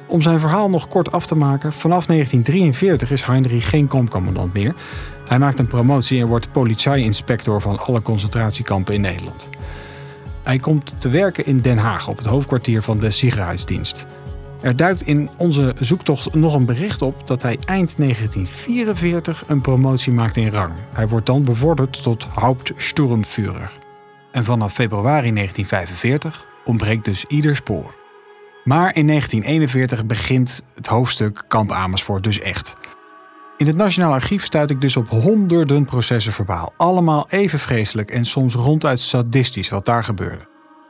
Om 0.06 0.22
zijn 0.22 0.40
verhaal 0.40 0.70
nog 0.70 0.88
kort 0.88 1.12
af 1.12 1.26
te 1.26 1.34
maken, 1.34 1.72
vanaf 1.72 2.06
1943 2.06 3.10
is 3.10 3.22
Heinrich 3.22 3.68
geen 3.68 3.88
kampcommandant 3.88 4.52
meer. 4.52 4.74
Hij 5.28 5.38
maakt 5.38 5.58
een 5.58 5.66
promotie 5.66 6.20
en 6.20 6.26
wordt 6.26 6.52
politieinspector 6.52 7.60
van 7.60 7.78
alle 7.78 8.02
concentratiekampen 8.02 8.94
in 8.94 9.00
Nederland. 9.00 9.48
Hij 10.48 10.58
komt 10.58 10.94
te 10.98 11.08
werken 11.08 11.46
in 11.46 11.60
Den 11.60 11.78
Haag 11.78 12.08
op 12.08 12.16
het 12.16 12.26
hoofdkwartier 12.26 12.82
van 12.82 12.98
de 12.98 13.10
Sicherheidsdienst. 13.10 14.06
Er 14.60 14.76
duikt 14.76 15.02
in 15.02 15.30
onze 15.36 15.74
zoektocht 15.80 16.34
nog 16.34 16.54
een 16.54 16.64
bericht 16.64 17.02
op 17.02 17.26
dat 17.26 17.42
hij 17.42 17.58
eind 17.66 17.96
1944 17.96 19.44
een 19.46 19.60
promotie 19.60 20.12
maakt 20.12 20.36
in 20.36 20.48
rang. 20.48 20.72
Hij 20.92 21.08
wordt 21.08 21.26
dan 21.26 21.44
bevorderd 21.44 22.02
tot 22.02 22.24
Hauptsturmführer. 22.24 23.72
En 24.32 24.44
vanaf 24.44 24.72
februari 24.72 25.32
1945 25.32 26.46
ontbreekt 26.64 27.04
dus 27.04 27.24
ieder 27.24 27.56
spoor. 27.56 27.94
Maar 28.64 28.96
in 28.96 29.06
1941 29.06 30.06
begint 30.06 30.62
het 30.74 30.86
hoofdstuk 30.86 31.44
Kamp 31.48 31.72
Amersfoort 31.72 32.24
dus 32.24 32.40
echt. 32.40 32.76
In 33.58 33.66
het 33.66 33.76
Nationaal 33.76 34.12
Archief 34.12 34.44
stuit 34.44 34.70
ik 34.70 34.80
dus 34.80 34.96
op 34.96 35.08
honderden 35.08 35.84
processen 35.84 36.32
verbaal. 36.32 36.72
Allemaal 36.76 37.26
even 37.28 37.58
vreselijk 37.58 38.10
en 38.10 38.24
soms 38.24 38.54
ronduit 38.54 39.00
sadistisch 39.00 39.68
wat 39.68 39.84
daar 39.84 40.04
gebeurde. 40.04 40.48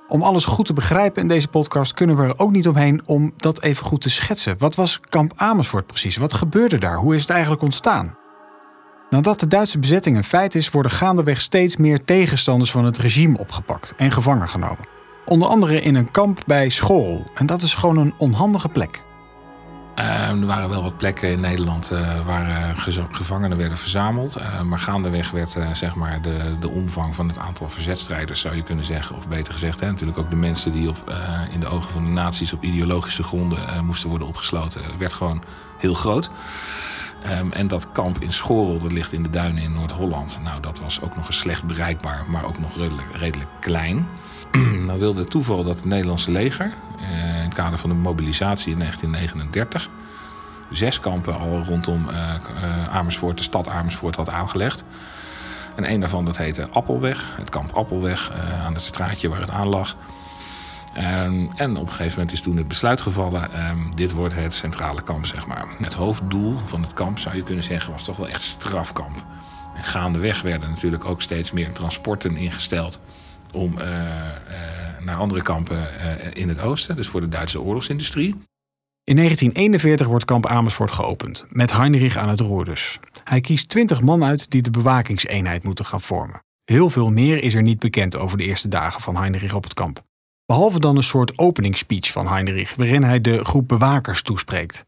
Om 0.09 0.22
alles 0.22 0.44
goed 0.44 0.66
te 0.66 0.72
begrijpen 0.72 1.22
in 1.22 1.28
deze 1.28 1.48
podcast 1.48 1.94
kunnen 1.94 2.16
we 2.16 2.22
er 2.22 2.38
ook 2.38 2.50
niet 2.50 2.68
omheen 2.68 3.02
om 3.04 3.33
dat 3.37 3.62
even 3.62 3.87
goed 3.87 4.00
te 4.00 4.11
schetsen. 4.11 4.59
Wat 4.59 4.74
was 4.74 5.00
kamp 5.00 5.33
Amersfoort 5.37 5.87
precies? 5.87 6.16
Wat 6.16 6.33
gebeurde 6.33 6.78
daar? 6.78 6.96
Hoe 6.96 7.14
is 7.14 7.20
het 7.20 7.31
eigenlijk 7.31 7.62
ontstaan? 7.62 8.16
Nadat 9.11 9.40
de 9.40 9.46
Duitse 9.46 9.78
bezetting 9.78 10.16
een 10.16 10.24
feit 10.24 10.54
is, 10.54 10.70
worden 10.70 10.92
gaandeweg 10.92 11.40
steeds 11.40 11.76
meer 11.76 12.04
tegenstanders 12.04 12.70
van 12.70 12.85
het 12.85 12.98
regime 12.98 13.38
opgepakt 13.38 13.94
en 13.96 14.11
gevangen 14.11 14.48
genomen. 14.48 14.88
Onder 15.24 15.48
andere 15.48 15.81
in 15.81 15.94
een 15.94 16.11
kamp 16.11 16.40
bij 16.46 16.68
Schorl. 16.68 17.26
En 17.35 17.46
dat 17.46 17.62
is 17.62 17.74
gewoon 17.74 17.96
een 17.96 18.14
onhandige 18.18 18.68
plek. 18.68 19.07
Eh, 19.99 20.29
er 20.29 20.47
waren 20.47 20.69
wel 20.69 20.83
wat 20.83 20.97
plekken 20.97 21.29
in 21.29 21.41
Nederland 21.41 21.91
eh, 21.91 22.27
waar 22.27 22.49
eh, 22.49 23.05
gevangenen 23.11 23.57
werden 23.59 23.79
verzameld. 23.79 24.37
Eh, 24.37 24.61
maar 24.61 24.79
gaandeweg 24.79 25.31
werd 25.31 25.57
zeg 25.73 25.95
maar 25.95 26.23
de, 26.23 26.57
de 26.61 26.71
omvang 26.71 27.15
van 27.15 27.29
het 27.29 27.39
aantal 27.39 27.69
verzetstrijders, 27.69 28.41
zou 28.41 28.57
je 28.57 28.63
kunnen 28.63 28.85
zeggen. 28.85 29.17
Of 29.17 29.29
beter 29.29 29.53
gezegd, 29.53 29.81
hè, 29.81 29.87
natuurlijk 29.87 30.19
ook 30.19 30.31
de 30.31 30.37
mensen 30.37 30.73
die 30.73 30.89
op, 30.89 31.15
in 31.51 31.61
de 31.61 31.67
ogen 31.67 31.91
van 31.91 32.05
de 32.05 32.11
nazi's 32.11 32.53
op 32.53 32.63
ideologische 32.63 33.23
gronden 33.23 33.85
moesten 33.85 34.09
worden 34.09 34.29
opgesloten, 34.29 34.83
werd 34.99 35.13
gewoon 35.13 35.43
heel 35.79 35.95
groot. 35.95 36.31
Ehm, 37.23 37.51
en 37.53 37.69
dat 37.69 37.93
kamp 37.93 38.19
in 38.19 38.33
Schorel, 38.33 38.79
dat 38.79 38.93
ligt 38.93 39.13
in 39.13 39.23
de 39.23 39.31
duinen 39.31 39.63
in 39.63 39.73
Noord-Holland. 39.73 40.41
Nou, 40.43 40.61
dat 40.61 40.81
was 40.81 41.01
ook 41.03 41.17
nog 41.17 41.27
eens 41.27 41.39
slecht 41.39 41.65
bereikbaar, 41.65 42.25
maar 42.29 42.45
ook 42.45 42.59
nog 42.59 42.77
redelijk, 42.77 43.09
redelijk 43.13 43.51
klein. 43.61 44.09
nou 44.87 44.99
wilde 44.99 45.21
het 45.21 45.31
toeval 45.31 45.65
dat 45.65 45.77
het 45.77 45.85
Nederlandse 45.85 46.31
leger, 46.31 46.73
eh, 47.01 47.37
in 47.37 47.45
het 47.45 47.55
kader 47.55 47.79
van 47.79 47.91
de 47.91 47.97
mobilisatie 47.97 48.73
in 48.73 48.79
1939, 48.79 49.89
zes 50.71 51.01
kampen 51.01 51.39
al 51.39 51.63
rondom 51.63 52.09
eh, 52.09 52.35
eh, 52.35 52.89
Amersfoort, 52.97 53.37
de 53.37 53.43
stad 53.43 53.69
Amersfoort, 53.69 54.17
had 54.17 54.29
aangelegd. 54.29 54.85
En 55.75 55.91
een 55.91 56.01
daarvan 56.01 56.25
dat 56.25 56.37
heette 56.37 56.69
Appelweg, 56.71 57.37
het 57.37 57.51
kamp 57.51 57.73
Appelweg, 57.73 58.33
aan 58.65 58.75
het 58.75 58.83
straatje 58.83 59.29
waar 59.29 59.41
het 59.41 59.51
aan 59.51 59.69
lag. 59.69 59.97
Ehm, 60.95 61.47
en 61.57 61.77
op 61.77 61.87
een 61.87 61.93
gegeven 61.93 62.11
moment 62.11 62.33
is 62.33 62.41
toen 62.41 62.57
het 62.57 62.69
besluit 62.69 63.01
gevallen, 63.01 63.53
ehm, 63.53 63.79
dit 63.95 64.13
wordt 64.13 64.35
het 64.35 64.53
centrale 64.53 65.03
kamp, 65.03 65.27
zeg 65.27 65.47
maar. 65.47 65.67
Het 65.79 65.95
hoofddoel 65.95 66.57
van 66.65 66.83
het 66.83 66.93
kamp, 66.93 67.19
zou 67.19 67.37
je 67.37 67.43
kunnen 67.43 67.65
zeggen, 67.65 67.93
was 67.93 68.05
toch 68.05 68.17
wel 68.17 68.29
echt 68.29 68.43
strafkamp. 68.43 69.25
En 69.77 69.85
gaandeweg 69.85 70.43
werden 70.43 70.69
natuurlijk 70.69 71.05
ook 71.05 71.23
steeds 71.23 71.53
meer 71.53 71.73
transporten 71.73 72.37
ingesteld 72.37 73.01
om 73.53 73.79
eh, 73.79 74.29
eh, 74.29 74.35
naar 75.05 75.17
andere 75.17 75.43
kampen 75.43 76.01
eh, 76.01 76.43
in 76.43 76.49
het 76.49 76.61
oosten, 76.61 76.97
dus 76.97 77.09
voor 77.09 77.21
de 77.21 77.29
Duitse 77.29 77.61
oorlogsindustrie. 77.61 78.35
In 79.05 79.17
1941 79.17 80.07
wordt 80.07 80.25
kamp 80.25 80.47
Amersfoort 80.47 80.91
geopend, 80.91 81.45
met 81.49 81.73
Heinrich 81.73 82.17
aan 82.17 82.29
het 82.29 82.41
roer 82.41 82.65
dus. 82.65 82.99
Hij 83.25 83.41
kiest 83.41 83.69
20 83.69 84.01
man 84.01 84.25
uit 84.25 84.51
die 84.51 84.63
de 84.63 84.71
bewakingseenheid 84.71 85.63
moeten 85.63 85.85
gaan 85.85 86.01
vormen. 86.01 86.43
Heel 86.65 86.91
veel 86.91 87.11
meer 87.11 87.43
is 87.43 87.55
er 87.55 87.63
niet 87.63 87.79
bekend 87.79 88.17
over 88.17 88.39
de 88.39 88.45
eerste 88.45 88.69
dagen 88.69 89.01
van 89.01 89.17
Heinrich 89.17 89.55
op 89.55 89.63
het 89.63 89.75
kamp. 89.75 90.03
Behalve 90.47 90.79
dan 90.79 90.97
een 90.97 91.03
soort 91.03 91.39
openingsspeech 91.39 92.13
van 92.13 92.29
Heinrich, 92.29 92.75
waarin 92.75 93.03
hij 93.03 93.21
de 93.21 93.45
groep 93.45 93.69
bewakers 93.69 94.23
toespreekt. 94.23 94.85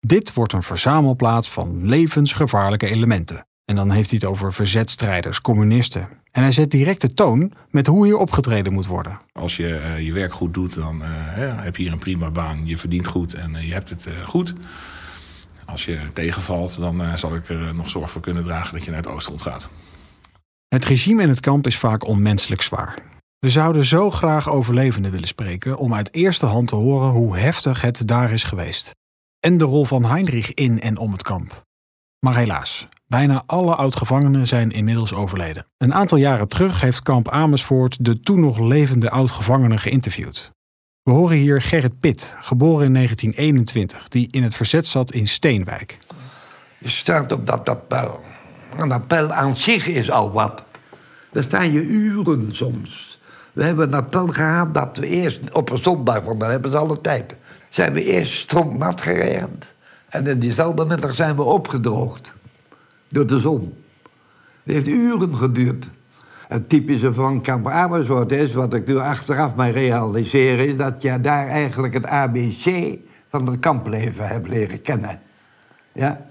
Dit 0.00 0.34
wordt 0.34 0.52
een 0.52 0.62
verzamelplaats 0.62 1.50
van 1.50 1.86
levensgevaarlijke 1.86 2.88
elementen. 2.88 3.46
En 3.64 3.76
dan 3.76 3.90
heeft 3.90 4.10
hij 4.10 4.18
het 4.22 4.28
over 4.28 4.52
verzetstrijders, 4.52 5.40
communisten. 5.40 6.08
En 6.30 6.42
hij 6.42 6.52
zet 6.52 6.70
direct 6.70 7.00
de 7.00 7.14
toon 7.14 7.52
met 7.70 7.86
hoe 7.86 8.04
hier 8.04 8.16
opgetreden 8.16 8.72
moet 8.72 8.86
worden. 8.86 9.20
Als 9.32 9.56
je 9.56 9.76
eh, 9.76 10.00
je 10.00 10.12
werk 10.12 10.32
goed 10.32 10.54
doet, 10.54 10.74
dan 10.74 11.02
eh, 11.02 11.08
heb 11.36 11.76
je 11.76 11.82
hier 11.82 11.92
een 11.92 11.98
prima 11.98 12.30
baan. 12.30 12.66
Je 12.66 12.76
verdient 12.76 13.06
goed 13.06 13.34
en 13.34 13.56
eh, 13.56 13.66
je 13.66 13.72
hebt 13.72 13.90
het 13.90 14.08
goed. 14.24 14.54
Als 15.64 15.84
je 15.84 15.98
tegenvalt, 16.12 16.80
dan 16.80 17.18
zal 17.18 17.34
ik 17.34 17.48
er 17.48 17.74
nog 17.74 17.88
zorg 17.88 18.10
voor 18.10 18.20
kunnen 18.20 18.42
dragen 18.42 18.74
dat 18.74 18.84
je 18.84 18.90
naar 18.90 19.00
het 19.00 19.08
oostgrond 19.08 19.42
gaat. 19.42 19.68
Het 20.68 20.84
regime 20.84 21.22
in 21.22 21.28
het 21.28 21.40
kamp 21.40 21.66
is 21.66 21.78
vaak 21.78 22.06
onmenselijk 22.06 22.62
zwaar. 22.62 22.98
We 23.38 23.50
zouden 23.50 23.84
zo 23.84 24.10
graag 24.10 24.50
overlevenden 24.50 25.10
willen 25.10 25.28
spreken 25.28 25.78
om 25.78 25.94
uit 25.94 26.14
eerste 26.14 26.46
hand 26.46 26.68
te 26.68 26.74
horen 26.74 27.08
hoe 27.08 27.36
heftig 27.36 27.80
het 27.80 28.06
daar 28.06 28.32
is 28.32 28.42
geweest. 28.42 28.90
En 29.40 29.58
de 29.58 29.64
rol 29.64 29.84
van 29.84 30.04
Heinrich 30.04 30.54
in 30.54 30.80
en 30.80 30.96
om 30.96 31.12
het 31.12 31.22
kamp. 31.22 31.64
Maar 32.24 32.36
helaas, 32.36 32.88
bijna 33.06 33.42
alle 33.46 33.74
oud-gevangenen 33.74 34.46
zijn 34.46 34.70
inmiddels 34.70 35.14
overleden. 35.14 35.66
Een 35.78 35.94
aantal 35.94 36.18
jaren 36.18 36.48
terug 36.48 36.80
heeft 36.80 37.02
kamp 37.02 37.28
Amersfoort 37.28 38.04
de 38.04 38.20
toen 38.20 38.40
nog 38.40 38.58
levende 38.58 39.10
oud-gevangenen 39.10 39.78
geïnterviewd. 39.78 40.52
We 41.02 41.10
horen 41.10 41.36
hier 41.36 41.62
Gerrit 41.62 42.00
Pitt, 42.00 42.34
geboren 42.38 42.86
in 42.86 42.94
1921, 42.94 44.08
die 44.08 44.28
in 44.30 44.42
het 44.42 44.54
verzet 44.54 44.86
zat 44.86 45.12
in 45.12 45.28
Steenwijk. 45.28 45.98
Je 46.78 46.88
staat 46.88 47.32
op 47.32 47.46
dat 47.46 47.68
appel. 47.68 48.20
Een 48.76 48.92
appel 48.92 49.32
aan 49.32 49.56
zich 49.56 49.86
is 49.86 50.10
al 50.10 50.32
wat. 50.32 50.62
Daar 51.32 51.42
sta 51.42 51.62
je 51.62 51.82
uren 51.82 52.56
soms. 52.56 53.20
We 53.52 53.64
hebben 53.64 53.88
een 53.88 53.94
appel 53.94 54.26
gehad 54.26 54.74
dat 54.74 54.96
we 54.96 55.06
eerst 55.06 55.52
op 55.52 55.70
een 55.70 55.82
zondag, 55.82 56.20
want 56.20 56.40
dan 56.40 56.50
hebben 56.50 56.70
ze 56.70 56.76
alle 56.76 57.00
tijd. 57.00 57.36
Zijn 57.70 57.92
we 57.92 58.04
eerst 58.04 58.32
stroomnat 58.32 59.00
gerend. 59.00 59.73
En 60.14 60.26
in 60.26 60.38
diezelfde 60.38 60.84
middag 60.84 61.14
zijn 61.14 61.36
we 61.36 61.42
opgedroogd. 61.42 62.34
Door 63.08 63.26
de 63.26 63.40
zon. 63.40 63.74
Het 64.62 64.74
heeft 64.74 64.86
uren 64.86 65.36
geduurd. 65.36 65.88
Het 66.48 66.68
typische 66.68 67.14
van 67.14 67.40
Kamp 67.40 67.68
Amersfoort 67.68 68.32
is, 68.32 68.52
wat 68.52 68.74
ik 68.74 68.86
nu 68.86 68.98
achteraf 68.98 69.54
mij 69.54 69.70
realiseer, 69.70 70.58
is 70.58 70.76
dat 70.76 71.02
je 71.02 71.20
daar 71.20 71.46
eigenlijk 71.46 71.94
het 71.94 72.06
ABC 72.06 72.98
van 73.28 73.46
het 73.46 73.58
kampleven 73.58 74.28
hebt 74.28 74.48
leren 74.48 74.80
kennen. 74.80 75.20
Ja? 75.92 76.26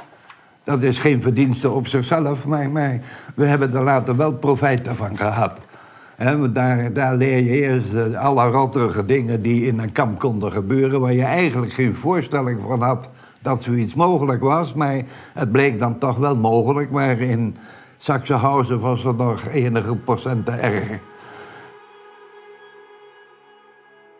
Dat 0.63 0.81
is 0.81 0.99
geen 0.99 1.21
verdienste 1.21 1.69
op 1.69 1.87
zichzelf, 1.87 2.45
maar, 2.45 2.99
we 3.35 3.45
hebben 3.45 3.73
er 3.73 3.83
later 3.83 4.15
wel 4.15 4.33
profijt 4.33 4.87
van 4.93 5.17
gehad. 5.17 5.59
Want 6.17 6.55
daar, 6.55 6.93
daar 6.93 7.15
leer 7.15 7.43
je 7.43 7.49
eerst 7.49 8.15
alle 8.15 8.49
rottige 8.49 9.05
dingen 9.05 9.41
die 9.41 9.65
in 9.65 9.79
een 9.79 9.91
kamp 9.91 10.19
konden 10.19 10.51
gebeuren, 10.51 10.99
waar 10.99 11.13
je 11.13 11.23
eigenlijk 11.23 11.73
geen 11.73 11.95
voorstelling 11.95 12.61
van 12.67 12.81
had 12.81 13.09
dat 13.43 13.61
zoiets 13.61 13.93
mogelijk 13.93 14.41
was. 14.41 14.73
Maar 14.73 15.01
het 15.33 15.51
bleek 15.51 15.79
dan 15.79 15.97
toch 15.97 16.17
wel 16.17 16.35
mogelijk, 16.35 16.91
maar 16.91 17.19
in 17.19 17.55
Sachsenhausen 17.97 18.79
was 18.79 19.03
het 19.03 19.17
nog 19.17 19.45
enige 19.45 19.95
procenten 19.95 20.59
erger. 20.59 21.01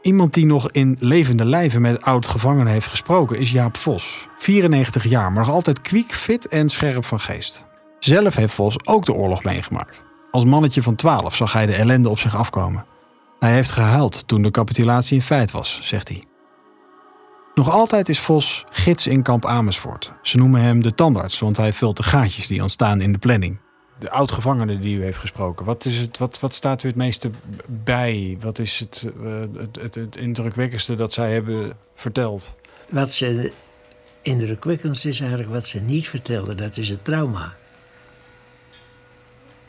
Iemand 0.01 0.33
die 0.33 0.45
nog 0.45 0.71
in 0.71 0.97
levende 0.99 1.45
lijven 1.45 1.81
met 1.81 2.01
oud-gevangenen 2.01 2.71
heeft 2.73 2.87
gesproken 2.87 3.39
is 3.39 3.51
Jaap 3.51 3.77
Vos. 3.77 4.27
94 4.37 5.05
jaar, 5.05 5.31
maar 5.31 5.45
nog 5.45 5.53
altijd 5.53 5.81
kwiek, 5.81 6.13
fit 6.13 6.47
en 6.47 6.69
scherp 6.69 7.05
van 7.05 7.19
geest. 7.19 7.65
Zelf 7.99 8.35
heeft 8.35 8.53
Vos 8.53 8.85
ook 8.85 9.05
de 9.05 9.13
oorlog 9.13 9.43
meegemaakt. 9.43 10.03
Als 10.31 10.45
mannetje 10.45 10.81
van 10.81 10.95
12 10.95 11.35
zag 11.35 11.53
hij 11.53 11.65
de 11.65 11.73
ellende 11.73 12.09
op 12.09 12.19
zich 12.19 12.35
afkomen. 12.35 12.85
Hij 13.39 13.53
heeft 13.53 13.71
gehuild 13.71 14.27
toen 14.27 14.41
de 14.41 14.51
capitulatie 14.51 15.15
in 15.15 15.21
feit 15.21 15.51
was, 15.51 15.79
zegt 15.81 16.07
hij. 16.07 16.23
Nog 17.55 17.69
altijd 17.69 18.09
is 18.09 18.19
Vos 18.19 18.63
gids 18.69 19.07
in 19.07 19.21
kamp 19.21 19.45
Amersfoort. 19.45 20.11
Ze 20.21 20.37
noemen 20.37 20.61
hem 20.61 20.83
de 20.83 20.95
tandarts, 20.95 21.39
want 21.39 21.57
hij 21.57 21.73
vult 21.73 21.97
de 21.97 22.03
gaatjes 22.03 22.47
die 22.47 22.61
ontstaan 22.61 23.01
in 23.01 23.11
de 23.11 23.17
planning. 23.17 23.59
De 23.99 24.09
oud-gevangenen 24.09 24.81
die 24.81 24.97
u 24.97 25.03
heeft 25.03 25.17
gesproken, 25.17 25.65
wat, 25.65 25.85
is 25.85 25.99
het, 25.99 26.17
wat, 26.17 26.39
wat 26.39 26.53
staat 26.53 26.83
u 26.83 26.87
het 26.87 26.97
meeste 26.97 27.29
bij? 27.67 28.37
Wat 28.39 28.59
is 28.59 28.79
het, 28.79 29.11
eh, 29.23 29.39
het, 29.57 29.75
het, 29.81 29.95
het 29.95 30.15
indrukwekkendste 30.15 30.95
dat 30.95 31.13
zij 31.13 31.33
hebben 31.33 31.77
verteld? 31.95 32.55
Wat 32.89 33.11
ze 33.11 33.51
indrukwekkendst 34.21 35.05
is 35.05 35.19
eigenlijk 35.19 35.51
wat 35.51 35.65
ze 35.65 35.79
niet 35.79 36.09
vertelden, 36.09 36.57
dat 36.57 36.77
is 36.77 36.89
het 36.89 37.05
trauma. 37.05 37.55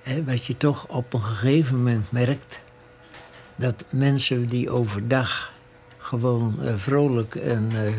Hè, 0.03 0.25
wat 0.25 0.45
je 0.45 0.57
toch 0.57 0.87
op 0.89 1.13
een 1.13 1.23
gegeven 1.23 1.77
moment 1.77 2.13
merkt, 2.13 2.61
dat 3.57 3.85
mensen 3.91 4.49
die 4.49 4.71
overdag 4.71 5.54
gewoon 6.05 6.55
eh, 6.63 6.75
vrolijk 6.75 7.35
en 7.35 7.71
eh, 7.75 7.93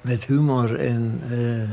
met 0.00 0.26
humor 0.26 0.78
en 0.78 1.20
eh, 1.30 1.70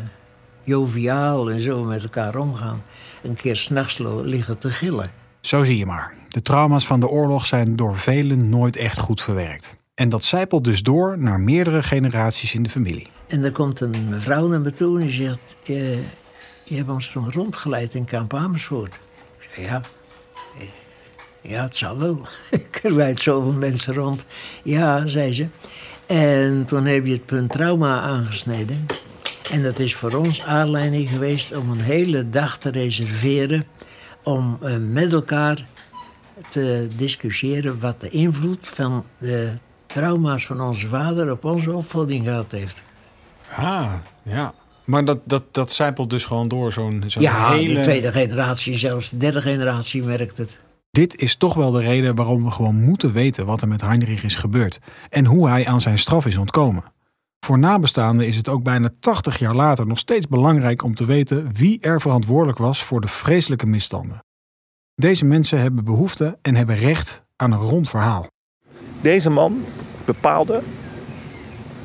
joviaal 0.64 1.52
en 1.52 1.60
zo 1.60 1.84
met 1.84 2.04
elkaar 2.04 2.36
omgaan, 2.36 2.84
een 3.24 3.36
keer 3.36 3.56
s'nachts 3.56 3.98
liggen 4.24 4.58
te 4.58 4.70
gillen. 4.70 5.12
Zo 5.42 5.64
zie 5.64 5.78
je 5.78 5.86
maar. 5.86 6.14
De 6.28 6.42
trauma's 6.42 6.86
van 6.86 7.00
de 7.00 7.08
oorlog 7.08 7.46
zijn 7.46 7.76
door 7.76 7.98
velen 7.98 8.50
nooit 8.50 8.76
echt 8.76 9.00
goed 9.00 9.22
verwerkt. 9.22 9.76
En 9.94 10.10
dat 10.10 10.24
zijpelt 10.24 10.64
dus 10.64 10.84
door 10.84 11.18
naar 11.18 11.40
meerdere 11.40 11.84
generaties 11.84 12.54
in 12.54 12.64
de 12.64 12.70
familie. 12.70 13.08
En 13.28 13.42
dan 13.42 13.52
komt 13.52 13.80
een 13.80 14.10
mevrouw 14.10 14.48
naar 14.48 14.62
me 14.62 14.74
toe 14.74 15.00
en 15.00 15.06
die 15.06 15.14
zegt... 15.14 15.56
je 16.64 16.76
hebt 16.76 16.90
ons 16.90 17.12
toen 17.12 17.32
rondgeleid 17.32 17.96
in 17.96 18.06
kamp 18.06 18.34
Amersfoort. 18.34 19.00
Ik 19.40 19.50
zei, 19.54 19.66
ja. 19.66 19.82
Ja, 21.42 21.64
het 21.64 21.76
zal 21.76 21.98
wel. 21.98 22.20
Ik 22.52 22.80
rijd 22.84 23.20
zoveel 23.20 23.54
mensen 23.54 23.94
rond. 23.94 24.26
Ja, 24.64 25.08
zei 25.08 25.34
ze. 25.34 25.48
En 26.08 26.66
toen 26.66 26.86
heb 26.86 27.06
je 27.06 27.12
het 27.12 27.26
punt 27.26 27.52
trauma 27.52 28.00
aangesneden. 28.02 28.86
En 29.52 29.64
dat 29.64 29.80
is 29.80 29.96
voor 29.96 30.14
ons 30.14 30.42
aanleiding 30.44 31.10
geweest 31.10 31.56
om 31.56 31.72
een 31.72 31.82
hele 31.82 32.30
dag 32.30 32.58
te 32.58 32.70
reserveren... 32.70 33.66
om 34.24 34.58
eh, 34.62 34.76
met 34.78 35.14
elkaar 35.14 35.66
te 36.50 36.88
discussiëren 36.96 37.80
wat 37.80 38.02
de 38.02 38.10
invloed 38.10 38.68
van 38.68 39.06
de 39.18 39.52
trauma's 39.86 40.46
van 40.46 40.62
onze 40.62 40.88
vader 40.88 41.32
op 41.32 41.46
onze 41.46 41.72
opvoeding 41.72 42.26
gehad 42.26 42.52
heeft. 42.52 42.82
Ah, 43.56 43.94
ja. 44.24 44.54
Maar 44.86 45.06
dat, 45.06 45.20
dat, 45.24 45.44
dat 45.52 45.72
zijpelt 45.72 46.10
dus 46.10 46.26
gewoon 46.26 46.48
door 46.48 46.72
zo'n 46.72 47.04
zo'n 47.08 47.22
Ja, 47.22 47.52
hele... 47.52 47.74
de 47.74 47.80
tweede 47.80 48.12
generatie, 48.12 48.78
zelfs 48.78 49.10
de 49.10 49.18
derde 49.18 49.42
generatie 49.42 50.04
merkt 50.04 50.38
het. 50.38 50.58
Dit 50.92 51.22
is 51.22 51.36
toch 51.36 51.54
wel 51.54 51.72
de 51.72 51.80
reden 51.80 52.16
waarom 52.16 52.44
we 52.44 52.52
gewoon 52.52 52.84
moeten 52.84 53.14
weten 53.14 53.46
wat 53.46 53.62
er 53.62 53.68
met 53.68 53.82
Heinrich 53.82 54.24
is 54.24 54.36
gebeurd. 54.36 54.80
En 55.10 55.26
hoe 55.26 55.48
hij 55.48 55.68
aan 55.68 55.82
zijn 55.82 56.00
straf 56.00 56.26
is 56.26 56.38
ontkomen. 56.38 56.84
Voor 57.40 57.60
nabestaanden 57.60 58.28
is 58.28 58.36
het 58.36 58.50
ook 58.50 58.64
bijna 58.64 58.90
80 59.00 59.40
jaar 59.40 59.56
later 59.56 59.88
nog 59.88 59.98
steeds 59.98 60.28
belangrijk 60.28 60.84
om 60.84 60.96
te 60.96 61.06
weten 61.06 61.54
wie 61.54 61.80
er 61.80 62.02
verantwoordelijk 62.02 62.58
was 62.58 62.84
voor 62.84 63.02
de 63.02 63.08
vreselijke 63.08 63.66
misstanden. 63.66 64.24
Deze 64.96 65.26
mensen 65.26 65.60
hebben 65.60 65.84
behoefte 65.84 66.38
en 66.42 66.56
hebben 66.56 66.76
recht 66.76 67.24
aan 67.36 67.52
een 67.52 67.60
rond 67.60 67.90
verhaal. 67.90 68.28
Deze 69.02 69.30
man 69.30 69.66
bepaalde 70.06 70.62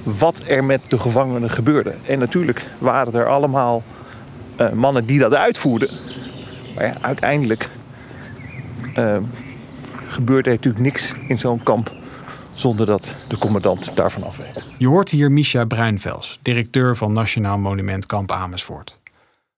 wat 0.03 0.43
er 0.47 0.65
met 0.65 0.91
de 0.91 0.99
gevangenen 0.99 1.51
gebeurde. 1.51 1.95
En 2.07 2.19
natuurlijk 2.19 2.67
waren 2.79 3.15
er 3.15 3.27
allemaal 3.27 3.83
eh, 4.57 4.73
mannen 4.73 5.07
die 5.07 5.19
dat 5.19 5.35
uitvoerden. 5.35 5.91
Maar 6.75 6.85
ja, 6.85 6.97
uiteindelijk 7.01 7.71
eh, 8.97 9.17
gebeurde 10.09 10.51
er 10.51 10.55
natuurlijk 10.55 10.85
niks 10.85 11.15
in 11.29 11.39
zo'n 11.39 11.63
kamp 11.63 11.95
zonder 12.55 12.87
dat 12.87 13.15
de 13.29 13.39
commandant 13.39 13.97
daarvan 13.97 14.25
af 14.25 14.37
weet. 14.37 14.65
Je 14.79 14.89
hoort 14.89 15.09
hier 15.09 15.31
Misha 15.31 15.65
Bruinvels, 15.65 16.39
directeur 16.43 16.97
van 16.97 17.13
Nationaal 17.13 17.59
Monument 17.59 18.07
Kamp 18.07 18.33
Amersfoort. 18.33 19.01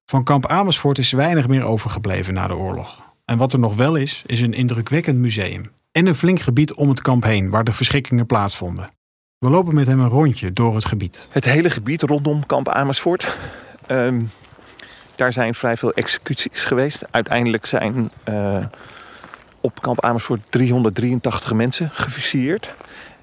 Van 0.04 0.24
Kamp 0.24 0.46
Amersfoort 0.46 0.98
is 0.98 1.12
weinig 1.12 1.48
meer 1.48 1.62
overgebleven 1.62 2.34
na 2.34 2.46
de 2.46 2.56
oorlog. 2.56 3.02
En 3.24 3.38
wat 3.38 3.52
er 3.52 3.58
nog 3.58 3.76
wel 3.76 3.94
is, 3.94 4.22
is 4.26 4.40
een 4.40 4.52
indrukwekkend 4.52 5.18
museum. 5.18 5.70
En 5.92 6.06
een 6.06 6.14
flink 6.14 6.40
gebied 6.40 6.74
om 6.74 6.88
het 6.88 7.02
kamp 7.02 7.24
heen 7.24 7.50
waar 7.50 7.64
de 7.64 7.72
verschrikkingen 7.72 8.26
plaatsvonden. 8.26 8.88
We 9.38 9.50
lopen 9.50 9.74
met 9.74 9.86
hem 9.86 10.00
een 10.00 10.08
rondje 10.08 10.52
door 10.52 10.74
het 10.74 10.84
gebied. 10.84 11.26
Het 11.30 11.44
hele 11.44 11.70
gebied 11.70 12.02
rondom 12.02 12.46
kamp 12.46 12.68
Amersfoort. 12.68 13.38
ehm, 13.86 14.20
daar 15.16 15.32
zijn 15.32 15.54
vrij 15.54 15.76
veel 15.76 15.92
executies 15.92 16.64
geweest. 16.64 17.04
Uiteindelijk 17.10 17.66
zijn 17.66 18.10
eh, 18.24 18.64
op 19.60 19.82
kamp 19.82 20.04
Amersfoort 20.04 20.50
383 20.50 21.52
mensen 21.52 21.90
gefusilleerd. 21.92 22.74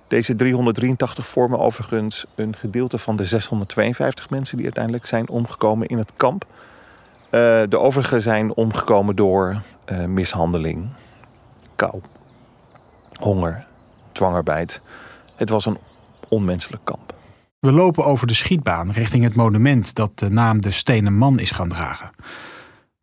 Deze 0.07 0.35
383 0.35 1.27
vormen 1.27 1.59
overigens 1.59 2.25
een 2.35 2.55
gedeelte 2.55 2.97
van 2.97 3.15
de 3.15 3.25
652 3.25 4.29
mensen 4.29 4.55
die 4.55 4.65
uiteindelijk 4.65 5.05
zijn 5.05 5.29
omgekomen 5.29 5.87
in 5.87 5.97
het 5.97 6.11
kamp. 6.15 6.45
Eh, 7.29 7.61
de 7.69 7.79
overigen 7.79 8.21
zijn 8.21 8.53
omgekomen 8.53 9.15
door 9.15 9.61
eh, 9.85 10.05
mishandeling, 10.05 10.89
kou, 11.75 12.01
honger, 13.19 13.65
dwangarbeid. 14.11 14.81
Het 15.35 15.49
was 15.49 15.65
een 15.65 15.77
onmenselijk 16.27 16.85
kamp. 16.85 17.13
We 17.59 17.71
lopen 17.71 18.05
over 18.05 18.27
de 18.27 18.33
schietbaan 18.33 18.91
richting 18.91 19.23
het 19.23 19.35
monument 19.35 19.95
dat 19.95 20.19
de 20.19 20.29
naam 20.29 20.61
de 20.61 20.71
Stenen 20.71 21.17
Man 21.17 21.39
is 21.39 21.51
gaan 21.51 21.69
dragen. 21.69 22.09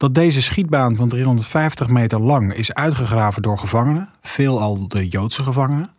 Dat 0.03 0.15
deze 0.15 0.43
schietbaan 0.43 0.97
van 0.97 1.09
350 1.09 1.89
meter 1.89 2.21
lang 2.21 2.55
is 2.55 2.75
uitgegraven 2.75 3.43
door 3.43 3.59
gevangenen, 3.59 4.09
veelal 4.23 4.89
de 4.89 5.09
Joodse 5.09 5.43
gevangenen, 5.43 5.95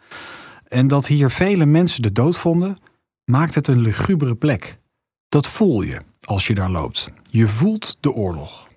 en 0.68 0.88
dat 0.88 1.08
hier 1.08 1.30
vele 1.30 1.66
mensen 1.66 2.02
de 2.02 2.12
dood 2.12 2.38
vonden, 2.38 2.78
maakt 3.24 3.56
het 3.56 3.68
een 3.68 3.82
lugubere 3.82 4.36
plek. 4.36 4.78
Dat 5.30 5.48
voel 5.48 5.82
je 5.82 6.02
als 6.22 6.48
je 6.48 6.54
daar 6.54 6.70
loopt. 6.70 7.12
Je 7.30 7.48
voelt 7.48 7.98
de 8.00 8.12
oorlog. 8.12 8.68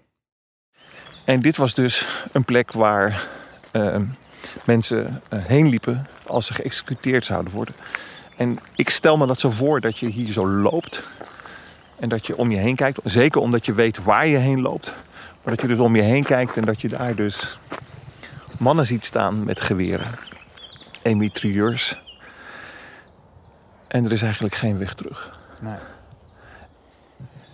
En 1.24 1.40
dit 1.40 1.56
was 1.56 1.74
dus 1.74 2.06
een 2.32 2.44
plek 2.44 2.72
waar 2.72 3.28
eh, 3.70 3.96
mensen 4.64 5.22
eh, 5.28 5.44
heen 5.44 5.68
liepen 5.68 6.06
als 6.26 6.46
ze 6.46 6.54
geëxecuteerd 6.54 7.24
zouden 7.24 7.52
worden. 7.52 7.74
En 8.36 8.58
ik 8.76 8.90
stel 8.90 9.16
me 9.16 9.26
dat 9.26 9.40
zo 9.40 9.50
voor 9.50 9.80
dat 9.80 9.98
je 9.98 10.06
hier 10.06 10.32
zo 10.32 10.48
loopt 10.48 11.02
en 11.98 12.08
dat 12.08 12.26
je 12.26 12.36
om 12.36 12.50
je 12.50 12.58
heen 12.58 12.76
kijkt. 12.76 13.00
Zeker 13.04 13.40
omdat 13.40 13.66
je 13.66 13.74
weet 13.74 14.04
waar 14.04 14.26
je 14.26 14.36
heen 14.36 14.60
loopt. 14.60 14.94
Maar 15.46 15.54
dat 15.54 15.64
je 15.64 15.76
dus 15.76 15.84
om 15.84 15.96
je 15.96 16.02
heen 16.02 16.24
kijkt 16.24 16.56
en 16.56 16.62
dat 16.62 16.80
je 16.80 16.88
daar 16.88 17.14
dus 17.14 17.58
mannen 18.58 18.86
ziet 18.86 19.04
staan 19.04 19.44
met 19.44 19.60
geweren. 19.60 20.18
Emitrieurs. 21.02 21.98
En 23.88 24.04
er 24.04 24.12
is 24.12 24.22
eigenlijk 24.22 24.54
geen 24.54 24.78
weg 24.78 24.94
terug. 24.94 25.38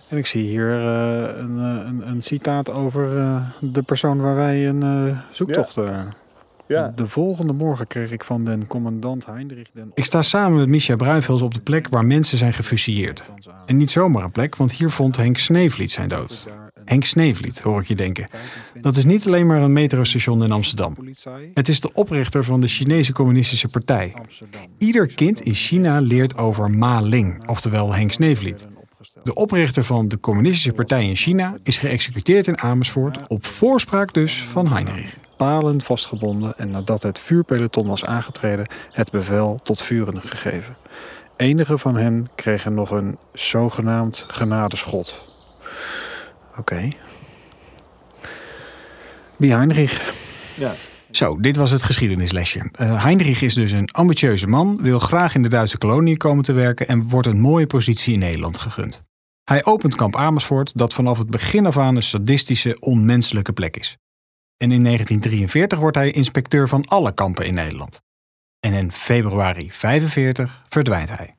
En 0.07 0.17
ik 0.17 0.25
zie 0.25 0.43
hier 0.43 0.69
eh, 0.69 1.37
een, 1.37 1.59
eh, 1.59 1.87
een, 1.87 2.07
een 2.07 2.21
citaat 2.21 2.71
over 2.71 3.17
eh, 3.17 3.41
de 3.59 3.81
persoon 3.81 4.21
waar 4.21 4.35
wij 4.35 4.67
een 4.67 5.17
zoektocht... 5.31 5.77
eh, 6.67 6.87
De 6.95 7.07
volgende 7.07 7.53
morgen 7.53 7.87
kreeg 7.87 8.11
ik 8.11 8.23
van 8.23 8.45
den 8.45 8.67
commandant 8.67 9.25
Heinrich 9.25 9.69
den... 9.73 9.91
Ik 9.93 10.03
sta 10.03 10.21
samen 10.21 10.57
met 10.57 10.67
Misha 10.67 10.95
Bruinvels 10.95 11.41
op 11.41 11.53
de 11.53 11.61
plek 11.61 11.87
waar 11.87 12.05
mensen 12.05 12.37
zijn 12.37 12.53
gefusilleerd. 12.53 13.23
En 13.65 13.77
niet 13.77 13.91
zomaar 13.91 14.23
een 14.23 14.31
plek, 14.31 14.55
want 14.55 14.71
hier 14.71 14.89
vond 14.89 15.17
Henk 15.17 15.37
Sneevliet 15.37 15.91
zijn 15.91 16.09
dood. 16.09 16.47
Henk 16.85 17.03
Sneevliet, 17.05 17.59
hoor 17.59 17.81
ik 17.81 17.87
je 17.87 17.95
denken. 17.95 18.27
Dat 18.81 18.95
is 18.95 19.05
niet 19.05 19.27
alleen 19.27 19.45
maar 19.45 19.61
een 19.61 19.73
metrostation 19.73 20.43
in 20.43 20.51
Amsterdam. 20.51 20.97
Het 21.53 21.67
is 21.67 21.81
de 21.81 21.93
oprichter 21.93 22.43
van 22.43 22.59
de 22.59 22.67
Chinese 22.67 23.13
Communistische 23.13 23.67
Partij. 23.67 24.13
Ieder 24.77 25.07
kind 25.07 25.41
in 25.41 25.53
China 25.53 25.99
leert 25.99 26.37
over 26.37 26.69
Ma 26.69 27.01
Ling, 27.01 27.47
oftewel 27.49 27.93
Henk 27.93 28.11
Sneevliet. 28.11 28.67
De 29.23 29.33
oprichter 29.33 29.83
van 29.83 30.07
de 30.07 30.19
Communistische 30.19 30.71
Partij 30.71 31.07
in 31.07 31.15
China 31.15 31.53
is 31.63 31.77
geëxecuteerd 31.77 32.47
in 32.47 32.61
Amersfoort 32.61 33.27
op 33.27 33.45
voorspraak 33.45 34.13
dus 34.13 34.43
van 34.43 34.67
Heinrich. 34.67 35.17
Palen 35.37 35.81
vastgebonden 35.81 36.57
en 36.57 36.71
nadat 36.71 37.01
het 37.01 37.19
vuurpeloton 37.19 37.87
was 37.87 38.05
aangetreden, 38.05 38.67
het 38.91 39.11
bevel 39.11 39.59
tot 39.63 39.81
vuren 39.81 40.21
gegeven. 40.21 40.75
Enige 41.37 41.77
van 41.77 41.95
hen 41.95 42.27
kregen 42.35 42.73
nog 42.73 42.91
een 42.91 43.17
zogenaamd 43.33 44.25
genadeschot. 44.27 45.25
Oké. 46.57 46.89
Die 49.37 49.53
Heinrich. 49.53 50.13
Zo, 51.11 51.39
dit 51.39 51.55
was 51.55 51.71
het 51.71 51.83
geschiedenislesje. 51.83 52.69
Eh, 52.71 53.03
Heinrich 53.03 53.41
is 53.41 53.53
dus 53.53 53.71
een 53.71 53.91
ambitieuze 53.91 54.47
man, 54.47 54.77
wil 54.81 54.99
graag 54.99 55.35
in 55.35 55.41
de 55.41 55.49
Duitse 55.49 55.77
kolonie 55.77 56.17
komen 56.17 56.43
te 56.43 56.53
werken 56.53 56.87
en 56.87 57.09
wordt 57.09 57.27
een 57.27 57.39
mooie 57.39 57.67
positie 57.67 58.13
in 58.13 58.19
Nederland 58.19 58.57
gegund. 58.57 59.03
Hij 59.43 59.65
opent 59.65 59.95
kamp 59.95 60.15
Amersfoort, 60.15 60.77
dat 60.77 60.93
vanaf 60.93 61.17
het 61.17 61.29
begin 61.29 61.65
af 61.65 61.77
aan 61.77 61.95
een 61.95 62.03
sadistische, 62.03 62.77
onmenselijke 62.79 63.53
plek 63.53 63.77
is. 63.77 63.97
En 64.63 64.71
in 64.71 64.83
1943 64.83 65.79
wordt 65.79 65.97
hij 65.97 66.11
inspecteur 66.11 66.67
van 66.67 66.85
alle 66.85 67.13
kampen 67.13 67.45
in 67.45 67.53
Nederland. 67.53 68.01
En 68.59 68.73
in 68.73 68.91
februari 68.91 69.71
45 69.71 70.61
verdwijnt 70.69 71.17
hij. 71.17 71.35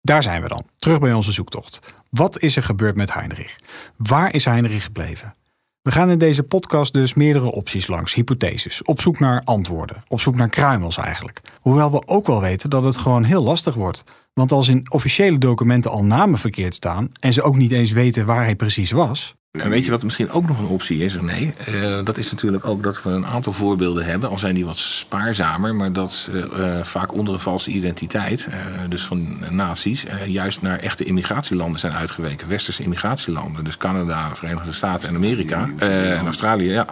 Daar 0.00 0.22
zijn 0.22 0.42
we 0.42 0.48
dan, 0.48 0.66
terug 0.78 1.00
bij 1.00 1.12
onze 1.12 1.32
zoektocht. 1.32 1.78
Wat 2.10 2.40
is 2.40 2.56
er 2.56 2.62
gebeurd 2.62 2.96
met 2.96 3.12
Heinrich? 3.12 3.58
Waar 3.96 4.34
is 4.34 4.44
Heinrich 4.44 4.84
gebleven? 4.84 5.34
We 5.82 5.90
gaan 5.90 6.10
in 6.10 6.18
deze 6.18 6.42
podcast 6.42 6.92
dus 6.92 7.14
meerdere 7.14 7.52
opties 7.52 7.86
langs, 7.86 8.14
hypotheses, 8.14 8.82
op 8.82 9.00
zoek 9.00 9.18
naar 9.18 9.42
antwoorden, 9.44 10.04
op 10.08 10.20
zoek 10.20 10.36
naar 10.36 10.50
kruimels 10.50 10.96
eigenlijk. 10.96 11.40
Hoewel 11.60 11.90
we 11.90 12.06
ook 12.06 12.26
wel 12.26 12.40
weten 12.40 12.70
dat 12.70 12.84
het 12.84 12.96
gewoon 12.96 13.24
heel 13.24 13.42
lastig 13.42 13.74
wordt. 13.74 14.04
Want 14.32 14.52
als 14.52 14.68
in 14.68 14.92
officiële 14.92 15.38
documenten 15.38 15.90
al 15.90 16.04
namen 16.04 16.38
verkeerd 16.38 16.74
staan 16.74 17.10
en 17.20 17.32
ze 17.32 17.42
ook 17.42 17.56
niet 17.56 17.72
eens 17.72 17.92
weten 17.92 18.26
waar 18.26 18.44
hij 18.44 18.56
precies 18.56 18.90
was, 18.90 19.34
En 19.60 19.70
weet 19.70 19.84
je 19.84 19.90
wat 19.90 20.02
misschien 20.02 20.30
ook 20.30 20.48
nog 20.48 20.58
een 20.58 20.66
optie 20.66 21.04
is? 21.04 21.20
Nee, 21.20 21.54
Eh, 21.66 22.04
dat 22.04 22.18
is 22.18 22.30
natuurlijk 22.32 22.66
ook 22.66 22.82
dat 22.82 23.02
we 23.02 23.10
een 23.10 23.26
aantal 23.26 23.52
voorbeelden 23.52 24.04
hebben, 24.04 24.28
al 24.30 24.38
zijn 24.38 24.54
die 24.54 24.64
wat 24.64 24.76
spaarzamer, 24.76 25.74
maar 25.74 25.92
dat 25.92 26.12
ze 26.12 26.48
eh, 26.56 26.84
vaak 26.84 27.12
onder 27.12 27.34
een 27.34 27.40
valse 27.40 27.70
identiteit, 27.70 28.46
eh, 28.46 28.56
dus 28.88 29.04
van 29.04 29.38
naties, 29.50 30.04
juist 30.26 30.62
naar 30.62 30.78
echte 30.78 31.04
immigratielanden 31.04 31.80
zijn 31.80 31.92
uitgeweken. 31.92 32.48
Westerse 32.48 32.82
immigratielanden, 32.82 33.64
dus 33.64 33.76
Canada, 33.76 34.36
Verenigde 34.36 34.72
Staten 34.72 35.08
en 35.08 35.14
Amerika 35.14 35.68
en 35.78 36.24
Australië, 36.24 36.70
ja. 36.70 36.86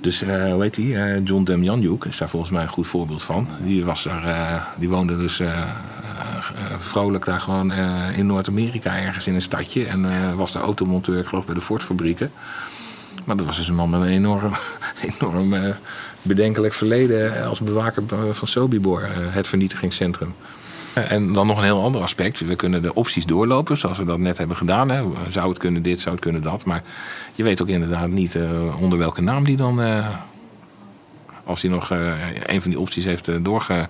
Dus 0.00 0.22
eh, 0.22 0.52
hoe 0.52 0.62
heet 0.62 0.74
die? 0.74 1.22
John 1.22 1.44
Demjanjuk 1.44 2.04
is 2.04 2.18
daar 2.18 2.28
volgens 2.28 2.52
mij 2.52 2.62
een 2.62 2.68
goed 2.68 2.86
voorbeeld 2.86 3.22
van. 3.22 3.48
Die, 3.64 3.84
was 3.84 4.02
daar, 4.02 4.66
die 4.76 4.88
woonde 4.88 5.16
dus 5.16 5.42
vrolijk 6.76 7.24
daar 7.24 7.40
gewoon 7.40 7.72
eh, 7.72 8.18
in 8.18 8.26
Noord-Amerika 8.26 8.98
ergens 8.98 9.26
in 9.26 9.34
een 9.34 9.40
stadje. 9.42 9.86
En 9.86 10.04
eh, 10.12 10.34
was 10.34 10.52
daar 10.52 10.62
automonteur, 10.62 11.18
ik 11.18 11.26
geloof 11.26 11.44
bij 11.46 11.54
de 11.54 11.60
Ford-fabrieken. 11.60 12.30
Maar 13.24 13.36
dat 13.36 13.46
was 13.46 13.56
dus 13.56 13.68
een 13.68 13.74
man 13.74 13.90
met 13.90 14.00
een 14.00 14.06
enorm, 14.06 14.52
enorm 15.20 15.54
eh, 15.54 15.74
bedenkelijk 16.22 16.74
verleden 16.74 17.46
als 17.46 17.60
bewaker 17.60 18.02
van 18.30 18.48
Sobibor, 18.48 19.02
eh, 19.02 19.08
het 19.14 19.48
vernietigingscentrum. 19.48 20.34
Eh, 20.94 21.12
En 21.12 21.32
dan 21.32 21.46
nog 21.46 21.58
een 21.58 21.64
heel 21.64 21.82
ander 21.82 22.02
aspect. 22.02 22.40
We 22.40 22.56
kunnen 22.56 22.82
de 22.82 22.94
opties 22.94 23.26
doorlopen, 23.26 23.76
zoals 23.76 23.98
we 23.98 24.04
dat 24.04 24.18
net 24.18 24.38
hebben 24.38 24.56
gedaan. 24.56 24.90
Hè. 24.90 25.02
Zou 25.28 25.48
het 25.48 25.58
kunnen 25.58 25.82
dit, 25.82 26.00
zou 26.00 26.14
het 26.14 26.24
kunnen 26.24 26.42
dat. 26.42 26.64
Maar 26.64 26.82
je 27.34 27.42
weet 27.42 27.62
ook 27.62 27.68
inderdaad 27.68 28.08
niet 28.08 28.34
eh, 28.34 28.80
onder 28.80 28.98
welke 28.98 29.20
naam 29.22 29.44
die 29.44 29.56
dan... 29.56 29.80
eh, 29.82 30.06
als 31.44 31.62
hij 31.62 31.70
nog 31.70 31.90
eh, 31.90 32.12
een 32.46 32.62
van 32.62 32.70
die 32.70 32.80
opties 32.80 33.04
heeft 33.04 33.28
eh, 33.28 33.34
doorge... 33.40 33.88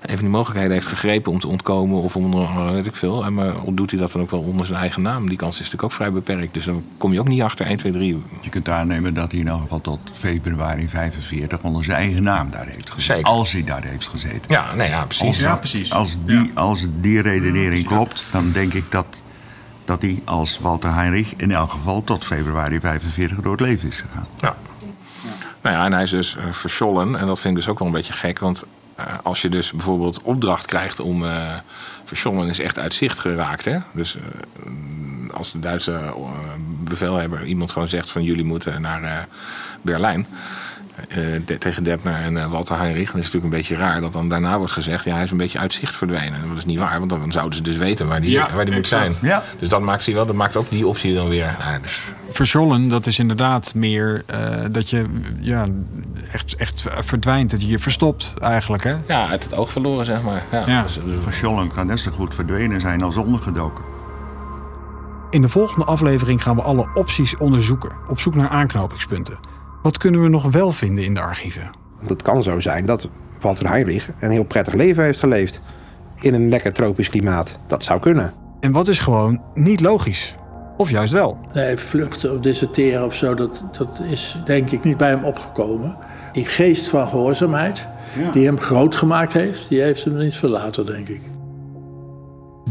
Een 0.00 0.14
van 0.14 0.18
die 0.18 0.28
mogelijkheden 0.28 0.72
heeft 0.72 0.86
gegrepen 0.86 1.32
om 1.32 1.38
te 1.40 1.48
ontkomen 1.48 2.00
of 2.00 2.16
onder, 2.16 2.42
eh, 2.42 2.70
weet 2.70 2.86
ik 2.86 2.96
veel. 2.96 3.24
En 3.24 3.34
maar 3.34 3.54
doet 3.72 3.90
hij 3.90 4.00
dat 4.00 4.12
dan 4.12 4.22
ook 4.22 4.30
wel 4.30 4.40
onder 4.40 4.66
zijn 4.66 4.78
eigen 4.78 5.02
naam? 5.02 5.28
Die 5.28 5.36
kans 5.36 5.52
is 5.52 5.58
natuurlijk 5.58 5.82
ook 5.84 5.92
vrij 5.92 6.12
beperkt. 6.12 6.54
Dus 6.54 6.64
dan 6.64 6.84
kom 6.98 7.12
je 7.12 7.20
ook 7.20 7.28
niet 7.28 7.42
achter 7.42 7.66
1, 7.66 7.76
2, 7.76 7.92
3. 7.92 8.22
Je 8.40 8.48
kunt 8.48 8.68
aannemen 8.68 9.14
dat 9.14 9.30
hij 9.30 9.40
in 9.40 9.48
elk 9.48 9.60
geval 9.60 9.80
tot 9.80 10.00
februari 10.12 10.88
45 10.88 11.62
onder 11.62 11.84
zijn 11.84 11.96
eigen 11.96 12.22
naam 12.22 12.50
daar 12.50 12.66
heeft 12.66 12.90
gezeten. 12.90 13.16
Zeker. 13.16 13.30
Als 13.30 13.52
hij 13.52 13.64
daar 13.64 13.84
heeft 13.84 14.06
gezeten. 14.06 14.42
Ja, 14.48 14.74
nee, 14.74 14.88
ja, 14.88 15.04
precies. 15.04 15.46
Als, 15.46 15.90
Als 15.90 16.16
die, 16.24 16.50
als 16.54 16.86
die 17.00 17.20
redenering 17.20 17.86
klopt, 17.86 18.26
dan 18.32 18.52
denk 18.52 18.72
ik 18.74 18.84
dat, 18.90 19.22
dat 19.84 20.02
hij 20.02 20.22
als 20.24 20.58
Walter 20.58 20.94
Heinrich 20.94 21.34
in 21.36 21.52
elk 21.52 21.70
geval 21.70 22.04
tot 22.04 22.24
februari 22.24 22.80
45 22.80 23.36
door 23.36 23.52
het 23.52 23.60
leven 23.60 23.88
is 23.88 24.00
gegaan. 24.00 24.26
Ja. 24.40 24.56
Nou 25.62 25.76
ja, 25.76 25.84
en 25.84 25.92
hij 25.92 26.02
is 26.02 26.10
dus 26.10 26.36
eh, 26.36 26.44
verschollen. 26.50 27.16
En 27.16 27.26
dat 27.26 27.40
vind 27.40 27.54
ik 27.56 27.60
dus 27.60 27.70
ook 27.70 27.78
wel 27.78 27.88
een 27.88 27.94
beetje 27.94 28.12
gek. 28.12 28.38
Want 28.38 28.64
als 29.22 29.42
je 29.42 29.48
dus 29.48 29.72
bijvoorbeeld 29.72 30.22
opdracht 30.22 30.66
krijgt 30.66 31.00
om... 31.00 31.24
eh 31.24 31.54
verschollen 32.08 32.48
is 32.48 32.58
echt 32.58 32.78
uit 32.78 32.94
zicht 32.94 33.18
geraakt. 33.18 33.64
Hè? 33.64 33.78
Dus 33.92 34.16
eh, 34.16 34.22
als 35.32 35.52
de 35.52 35.58
Duitse 35.58 35.92
eh, 35.92 36.12
bevelhebber 36.84 37.44
iemand 37.44 37.72
gewoon 37.72 37.88
zegt 37.88 38.10
van... 38.10 38.22
jullie 38.22 38.44
moeten 38.44 38.80
naar 38.80 39.02
eh, 39.02 39.16
Berlijn... 39.82 40.26
eh, 41.08 41.16
de- 41.44 41.58
tegen 41.58 41.82
Debner 41.82 42.14
en 42.14 42.50
Walter 42.50 42.78
Heinrich. 42.78 43.10
Dan 43.10 43.20
is 43.20 43.24
het 43.26 43.34
natuurlijk 43.34 43.44
een 43.52 43.58
beetje 43.58 43.76
raar 43.76 44.00
dat 44.00 44.12
dan 44.12 44.28
daarna 44.28 44.58
wordt 44.58 44.72
gezegd... 44.72 45.04
ja, 45.04 45.14
hij 45.14 45.24
is 45.24 45.30
een 45.30 45.36
beetje 45.36 45.58
uit 45.58 45.72
zicht 45.72 45.96
verdwenen. 45.96 46.42
En 46.42 46.48
dat 46.48 46.58
is 46.58 46.64
niet 46.64 46.78
waar, 46.78 46.98
want 46.98 47.10
dan 47.10 47.32
zouden 47.32 47.56
ze 47.56 47.62
dus 47.62 47.76
weten 47.76 48.06
waar 48.08 48.20
die, 48.20 48.38
waar 48.54 48.64
die 48.64 48.74
moet 48.74 48.86
zijn. 48.86 49.14
Ja. 49.22 49.42
Dus 49.58 49.68
dat 49.68 49.80
maakt, 49.80 50.06
wel, 50.06 50.26
dat 50.26 50.36
maakt 50.36 50.56
ook 50.56 50.70
die 50.70 50.86
optie 50.86 51.14
dan 51.14 51.28
weer... 51.28 51.56
Nou, 51.58 51.82
dus, 51.82 52.02
Verzollen, 52.30 52.88
dat 52.88 53.06
is 53.06 53.18
inderdaad 53.18 53.74
meer 53.74 54.22
eh, 54.26 54.38
dat 54.70 54.90
je 54.90 55.04
ja, 55.40 55.64
echt, 56.32 56.54
echt 56.56 56.84
verdwijnt. 56.88 57.50
Dat 57.50 57.60
je 57.60 57.66
je 57.68 57.78
verstopt 57.78 58.34
eigenlijk. 58.40 58.84
Hè? 58.84 58.96
ja, 59.06 59.28
uit 59.28 59.44
het 59.44 59.54
oog 59.54 59.70
verloren, 59.72 60.04
zeg 60.04 60.22
maar. 60.22 60.42
Ja, 60.52 60.66
Ja. 60.66 60.82
Dus, 60.82 60.94
dus- 60.94 61.14
Verschollen 61.20 61.72
kan 61.72 61.86
net 61.86 62.00
zo 62.00 62.10
goed 62.10 62.34
verdwenen 62.34 62.80
zijn 62.80 63.02
als 63.02 63.16
ondergedoken. 63.16 63.84
In 65.30 65.42
de 65.42 65.48
volgende 65.48 65.84
aflevering 65.84 66.42
gaan 66.42 66.56
we 66.56 66.62
alle 66.62 66.88
opties 66.94 67.36
onderzoeken, 67.36 67.90
op 68.08 68.20
zoek 68.20 68.34
naar 68.34 68.48
aanknopingspunten. 68.48 69.38
Wat 69.82 69.98
kunnen 69.98 70.22
we 70.22 70.28
nog 70.28 70.50
wel 70.50 70.72
vinden 70.72 71.04
in 71.04 71.14
de 71.14 71.20
archieven? 71.20 71.70
Het 72.06 72.22
kan 72.22 72.42
zo 72.42 72.60
zijn 72.60 72.86
dat 72.86 73.08
Walter 73.40 73.68
Heinrich 73.68 74.08
een 74.20 74.30
heel 74.30 74.44
prettig 74.44 74.74
leven 74.74 75.04
heeft 75.04 75.20
geleefd. 75.20 75.60
In 76.20 76.34
een 76.34 76.48
lekker 76.48 76.72
tropisch 76.72 77.08
klimaat. 77.08 77.58
Dat 77.66 77.82
zou 77.82 78.00
kunnen. 78.00 78.32
En 78.60 78.72
wat 78.72 78.88
is 78.88 78.98
gewoon 78.98 79.42
niet 79.54 79.80
logisch? 79.80 80.34
Of 80.76 80.90
juist 80.90 81.12
wel? 81.12 81.38
Nee, 81.52 81.76
vluchten 81.76 82.32
of 82.34 82.40
deserteren 82.40 83.04
of 83.04 83.14
zo, 83.14 83.34
dat, 83.34 83.62
dat 83.78 84.00
is 84.10 84.36
denk 84.44 84.70
ik 84.70 84.84
niet 84.84 84.96
bij 84.96 85.08
hem 85.08 85.24
opgekomen. 85.24 85.96
Die 86.32 86.44
geest 86.44 86.88
van 86.88 87.08
gehoorzaamheid, 87.08 87.86
die 88.32 88.44
hem 88.44 88.58
groot 88.58 88.96
gemaakt 88.96 89.32
heeft, 89.32 89.68
die 89.68 89.80
heeft 89.80 90.04
hem 90.04 90.16
niet 90.16 90.36
verlaten, 90.36 90.86
denk 90.86 91.08
ik. 91.08 91.20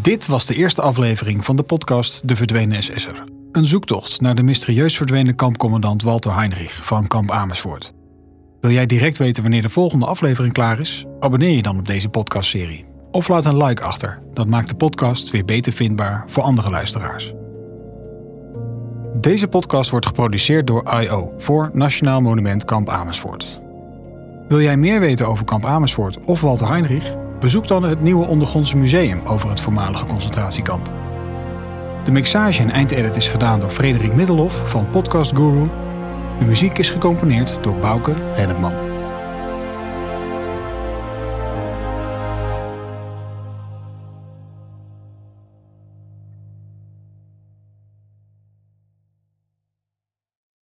Dit 0.02 0.28
was 0.28 0.46
de 0.46 0.56
eerste 0.56 0.82
aflevering 0.82 1.46
van 1.46 1.56
de 1.56 1.64
podcast 1.64 2.28
De 2.28 2.36
Verdwenen 2.36 2.84
SS'er. 2.84 3.37
Een 3.58 3.66
zoektocht 3.66 4.22
naar 4.22 4.36
de 4.36 4.44
mysterieus 4.44 4.98
verdwenen 4.98 5.36
kampcommandant 5.36 6.02
Walter 6.02 6.36
Heinrich 6.36 6.86
van 6.86 7.08
kamp 7.08 7.32
Amersfoort. 7.32 7.94
Wil 8.62 8.72
jij 8.72 8.86
direct 8.86 9.18
weten 9.18 9.42
wanneer 9.42 9.62
de 9.62 9.70
volgende 9.70 10.06
aflevering 10.06 10.54
klaar 10.54 10.80
is? 10.80 11.06
Abonneer 11.20 11.56
je 11.56 11.62
dan 11.62 11.78
op 11.78 11.88
deze 11.88 12.10
podcastserie. 12.10 12.86
Of 13.12 13.28
laat 13.28 13.46
een 13.46 13.64
like 13.64 13.84
achter. 13.84 14.22
Dat 14.34 14.48
maakt 14.48 14.70
de 14.70 14.76
podcast 14.76 15.30
weer 15.30 15.46
beter 15.46 15.74
vindbaar 15.74 16.24
voor 16.28 16.44
andere 16.44 16.70
luisteraars. 16.70 17.34
Deze 19.14 19.48
podcast 19.48 19.90
wordt 19.90 20.06
geproduceerd 20.06 20.68
door 20.68 21.00
IO 21.02 21.30
voor 21.38 21.70
Nationaal 21.74 22.22
Monument 22.22 22.66
Kamp 22.66 22.90
Amersfoort. 22.90 23.62
Wil 24.48 24.62
jij 24.62 24.78
meer 24.78 25.00
weten 25.00 25.28
over 25.28 25.46
Kamp 25.46 25.66
Amersfoort 25.66 26.20
of 26.26 26.42
Walter 26.42 26.68
Heinrich? 26.68 27.16
Bezoek 27.40 27.68
dan 27.68 27.84
het 27.84 28.02
nieuwe 28.02 28.26
ondergrondse 28.26 28.78
museum 28.78 29.22
over 29.26 29.50
het 29.50 29.60
voormalige 29.60 30.06
concentratiekamp. 30.06 31.07
De 32.08 32.14
mixage 32.14 32.62
en 32.62 32.70
eindedit 32.70 33.16
is 33.16 33.28
gedaan 33.28 33.60
door 33.60 33.70
Frederik 33.70 34.14
Middelhoff 34.14 34.70
van 34.70 34.90
Podcast 34.92 35.36
Guru. 35.36 35.70
De 36.40 36.46
muziek 36.46 36.78
is 36.78 36.90
gecomponeerd 36.90 37.58
door 37.62 37.76
Bouke 37.76 38.14
Hennepman. 38.36 38.87